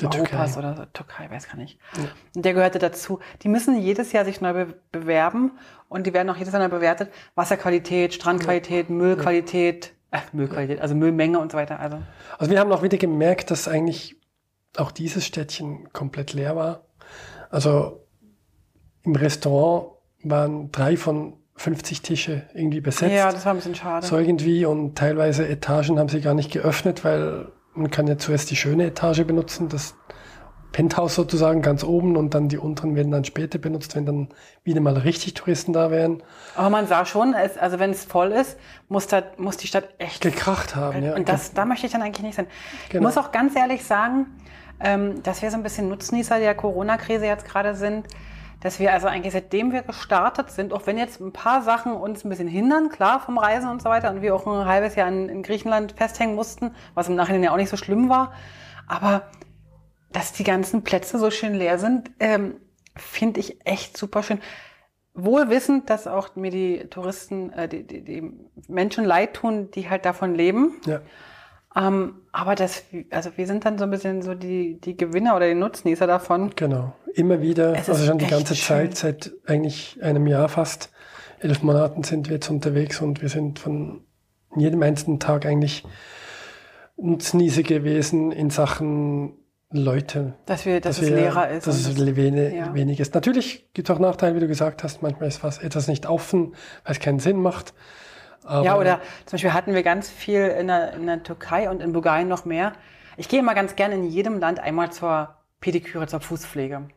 Der 0.01 0.11
Europas 0.11 0.55
Türkei. 0.55 0.73
oder 0.73 0.93
Türkei, 0.93 1.31
weiß 1.31 1.49
gar 1.49 1.57
nicht. 1.57 1.79
Und 2.35 2.45
der 2.45 2.55
gehörte 2.55 2.79
dazu. 2.79 3.19
Die 3.43 3.49
müssen 3.49 3.79
jedes 3.81 4.13
Jahr 4.13 4.25
sich 4.25 4.41
neu 4.41 4.53
be 4.53 4.75
bewerben 4.93 5.53
und 5.89 6.07
die 6.07 6.13
werden 6.15 6.31
auch 6.31 6.37
jedes 6.37 6.53
Jahr 6.53 6.63
neu 6.63 6.69
bewertet. 6.69 7.11
Wasserqualität, 7.35 8.15
Strandqualität, 8.15 8.91
Müllqualität, 8.91 9.93
äh, 10.11 10.19
Müllqualität, 10.33 10.81
also 10.81 10.95
Müllmenge 10.95 11.39
und 11.39 11.53
so 11.53 11.59
weiter. 11.59 11.81
Also 11.81 11.99
Also 12.39 12.51
wir 12.53 12.61
haben 12.61 12.73
auch 12.73 12.83
wieder 12.83 12.99
gemerkt, 12.99 13.51
dass 13.51 13.69
eigentlich 13.69 14.17
auch 14.77 14.91
dieses 14.93 15.27
Städtchen 15.27 15.93
komplett 15.93 16.33
leer 16.33 16.55
war. 16.57 16.85
Also 17.51 18.07
im 19.03 19.17
Restaurant 19.17 19.93
waren 20.23 20.71
drei 20.73 20.97
von 20.97 21.35
50 21.57 22.03
Tische 22.03 22.49
irgendwie 22.55 22.81
besetzt. 22.81 23.13
ja, 23.13 23.33
das 23.33 23.45
war 23.45 23.53
ein 23.53 23.57
bisschen 23.57 23.75
schade. 23.75 24.07
so 24.07 24.17
irgendwie 24.17 24.65
und 24.65 24.97
teilweise 24.97 25.49
Etagen 25.49 25.99
haben 25.99 26.09
sie 26.09 26.21
gar 26.21 26.35
nicht 26.35 26.53
geöffnet, 26.53 27.05
weil 27.05 27.51
man 27.79 27.91
kann 27.91 28.07
ja 28.07 28.19
zuerst 28.19 28.51
die 28.51 28.57
schöne 28.57 28.87
Etage 28.87 29.25
benutzen, 29.25 29.69
das 29.69 29.95
Penthouse 30.73 31.15
sozusagen 31.15 31.63
ganz 31.63 31.83
oben 31.83 32.17
und 32.17 32.35
dann 32.35 32.49
die 32.49 32.59
unteren 32.59 32.95
werden 32.95 33.11
dann 33.11 33.25
später 33.25 33.59
benutzt, 33.59 33.97
wenn 33.97 34.05
dann 34.05 34.29
wieder 34.65 34.81
mal 34.81 34.99
richtig 34.99 35.35
Touristen 35.35 35.73
da 35.73 35.91
wären. 35.91 36.23
Aber 36.57 36.69
man 36.69 36.87
sah 36.87 37.07
schon, 37.07 37.35
also 37.35 37.79
wenn 37.79 37.91
es 37.91 38.05
voll 38.05 38.33
ist, 38.33 38.59
muss, 38.89 39.07
da, 39.07 39.23
muss 39.39 39.57
die 39.57 39.67
Stadt 39.67 39.89
echt 39.99 40.21
Gekracht 40.21 40.77
haben, 40.77 41.03
ja. 41.03 41.15
Und 41.15 41.29
das, 41.29 41.55
da 41.55 41.65
möchte 41.65 41.87
ich 41.87 41.93
dann 41.93 42.03
eigentlich 42.03 42.23
nicht 42.23 42.35
sein. 42.35 42.47
Ich 42.85 42.91
Genau. 42.91 43.05
muss 43.05 43.17
auch 43.17 43.33
ganz 43.33 43.57
ehrlich 43.57 43.85
sagen, 43.85 44.27
ähm, 44.81 45.23
dass 45.23 45.41
wir 45.41 45.51
so 45.51 45.57
ein 45.57 45.63
bisschen 45.63 45.89
Nutznießer 45.89 46.39
der 46.39 46.55
Corona-Krise 46.55 47.25
jetzt 47.25 47.47
gerade 47.47 47.75
sind. 47.75 48.07
Dass 48.61 48.81
wir 48.81 48.93
also 48.93 49.07
eigentlich 49.07 49.33
seitdem 49.33 49.73
wir 49.73 49.83
gestartet 49.83 50.51
sind, 50.51 50.73
auch 50.73 50.87
wenn 50.87 50.99
jetzt 50.99 51.21
ein 51.21 51.33
paar 51.33 51.63
Sachen 51.63 51.93
uns 51.93 52.25
ein 52.25 52.29
bisschen 52.29 52.49
hindern, 52.49 52.89
klar, 52.89 53.21
vom 53.21 53.39
Reisen 53.39 53.71
und 53.71 53.81
so 53.81 53.89
weiter, 53.89 54.11
und 54.11 54.21
wir 54.21 54.35
auch 54.35 54.47
ein 54.47 54.67
halbes 54.67 54.97
Jahr 54.97 55.09
in, 55.09 55.29
in 55.29 55.43
Griechenland 55.43 55.93
festhängen 55.93 56.35
mussten, 56.35 56.75
was 56.95 57.09
im 57.09 57.15
Nachhinein 57.15 57.45
ja 57.45 57.53
auch 57.53 57.57
nicht 57.57 57.71
so 57.71 57.77
schlimm 57.77 58.09
war, 58.09 58.33
aber 58.89 59.23
dass 60.11 60.33
die 60.33 60.45
ganzen 60.45 60.83
Plätze 60.83 61.19
so 61.19 61.31
schön 61.31 61.55
leer 61.55 61.79
sind, 61.79 62.11
ähm, 62.19 62.57
finde 62.97 63.41
ich 63.41 63.65
echt 63.65 63.97
super 63.97 64.23
schön. 64.23 64.41
Wohl 65.15 65.51
wissend, 65.51 65.91
dass 65.91 66.07
auch 66.07 66.35
mir 66.37 66.51
die 66.51 66.87
Touristen, 66.91 67.53
äh, 67.53 67.69
die, 67.69 67.87
die, 67.87 68.03
die 68.03 68.33
Menschen 68.67 69.05
leid 69.05 69.35
tun, 69.35 69.71
die 69.71 69.89
halt 69.89 70.05
davon 70.05 70.35
leben. 70.35 70.81
ja. 70.87 71.01
Ähm, 71.77 72.23
aber 72.33 72.55
das, 72.55 72.85
also 73.11 73.37
wir 73.37 73.47
sind 73.47 73.65
dann 73.65 73.79
so 73.79 73.85
ein 73.85 73.91
bisschen 73.91 74.23
so 74.23 74.35
die, 74.35 74.81
die 74.81 74.97
Gewinner 74.97 75.37
oder 75.37 75.47
die 75.47 75.55
Nutznießer 75.55 76.07
davon. 76.07 76.51
Genau, 76.57 76.95
immer 77.15 77.41
wieder, 77.41 77.75
also 77.75 77.95
schon 77.95 78.19
die 78.19 78.27
ganze 78.27 78.55
schön. 78.55 78.93
Zeit, 78.93 78.97
seit 78.97 79.33
eigentlich 79.47 79.99
einem 80.03 80.27
Jahr 80.27 80.49
fast, 80.49 80.91
elf 81.41 81.63
Monaten 81.63 82.03
sind 82.03 82.29
wir 82.29 82.35
jetzt 82.35 82.49
unterwegs 82.51 83.01
und 83.01 83.23
wir 83.23 83.29
sind 83.29 83.59
von 83.59 84.01
jedem 84.57 84.83
einzelnen 84.83 85.21
Tag 85.21 85.47
eigentlich 85.47 85.85
Nutznieße 86.97 87.63
gewesen 87.63 88.33
in 88.33 88.51
Sachen 88.51 89.35
Leute. 89.71 90.35
Dass 90.47 90.65
wir, 90.65 90.81
dass, 90.81 90.97
dass 90.97 91.05
es 91.05 91.11
wir- 91.11 91.17
leerer 91.17 91.49
ist. 91.51 91.67
Dass 91.67 91.77
es 91.87 92.17
wenig, 92.17 92.55
ja. 92.55 92.73
wenig 92.75 93.01
ist. 93.01 93.15
Natürlich 93.15 93.73
gibt 93.75 93.89
es 93.89 93.95
auch 93.95 94.01
Nachteile, 94.01 94.35
wie 94.35 94.41
du 94.41 94.49
gesagt 94.49 94.83
hast. 94.83 95.03
Manchmal 95.03 95.29
ist 95.29 95.45
was, 95.45 95.59
etwas 95.59 95.89
nicht 95.89 96.07
offen, 96.07 96.55
weil 96.85 96.93
es 96.93 97.01
keinen 97.01 97.19
Sinn 97.19 97.41
macht. 97.41 97.75
Aber 98.45 98.65
ja, 98.65 98.79
oder 98.79 99.01
zum 99.27 99.33
Beispiel 99.33 99.53
hatten 99.53 99.75
wir 99.75 99.83
ganz 99.83 100.09
viel 100.09 100.41
in 100.41 100.69
der, 100.69 100.95
in 100.95 101.07
der 101.07 101.23
Türkei 101.23 101.69
und 101.69 101.83
in 101.83 101.93
Bulgarien 101.93 102.29
noch 102.29 102.47
mehr. 102.47 102.73
Ich 103.19 103.29
gehe 103.29 103.41
immer 103.41 103.55
ganz 103.55 103.77
gerne 103.77 103.97
in 103.97 104.05
jedem 104.05 104.39
Land 104.39 104.59
einmal 104.59 104.91
zur 104.91 105.37
Pediküre, 105.61 106.07
zur 106.07 106.21
Fußpflege. 106.21 106.89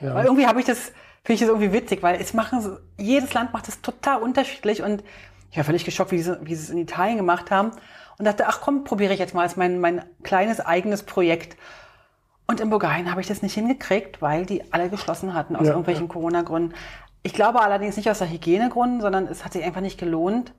Ja. 0.00 0.14
Weil 0.14 0.24
irgendwie 0.24 0.46
habe 0.46 0.60
ich 0.60 0.66
das, 0.66 0.78
finde 1.24 1.34
ich 1.34 1.40
das 1.40 1.48
irgendwie 1.48 1.72
witzig, 1.72 2.02
weil 2.02 2.20
es 2.20 2.34
machen, 2.34 2.60
so- 2.62 2.78
jedes 2.98 3.34
Land 3.34 3.52
macht 3.52 3.68
es 3.68 3.80
total 3.82 4.22
unterschiedlich 4.22 4.82
und 4.82 5.02
ich 5.50 5.56
war 5.56 5.64
völlig 5.64 5.84
geschockt, 5.84 6.12
wie 6.12 6.22
sie, 6.22 6.38
wie 6.42 6.54
sie 6.54 6.62
es 6.64 6.70
in 6.70 6.78
Italien 6.78 7.16
gemacht 7.16 7.50
haben 7.50 7.72
und 8.18 8.24
dachte, 8.24 8.46
ach 8.46 8.60
komm, 8.60 8.84
probiere 8.84 9.12
ich 9.12 9.18
jetzt 9.18 9.34
mal 9.34 9.42
als 9.42 9.56
mein, 9.56 9.80
mein 9.80 10.04
kleines 10.22 10.60
eigenes 10.60 11.02
Projekt. 11.02 11.56
Und 12.46 12.60
in 12.60 12.70
Bulgarien 12.70 13.10
habe 13.10 13.20
ich 13.20 13.26
das 13.28 13.42
nicht 13.42 13.54
hingekriegt, 13.54 14.20
weil 14.22 14.46
die 14.46 14.72
alle 14.72 14.88
geschlossen 14.88 15.34
hatten 15.34 15.56
aus 15.56 15.66
Ja, 15.66 15.72
irgendwelchen 15.72 16.08
Corona-Gründen. 16.08 16.74
Ich 17.22 17.32
glaube 17.32 17.60
allerdings 17.60 17.96
nicht 17.96 18.10
aus 18.10 18.18
der 18.18 18.30
Hygienegründen, 18.30 19.00
sondern 19.00 19.26
es 19.26 19.44
hat 19.44 19.52
sich 19.52 19.62
einfach 19.64 19.80
nicht 19.80 19.98
gelohnt, 19.98 20.52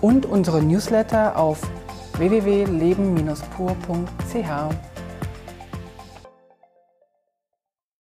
und 0.05 0.27
unsere 0.27 0.61
Newsletter 0.61 1.35
auf 1.35 1.59
www.leben-pur.ch. 2.19 4.94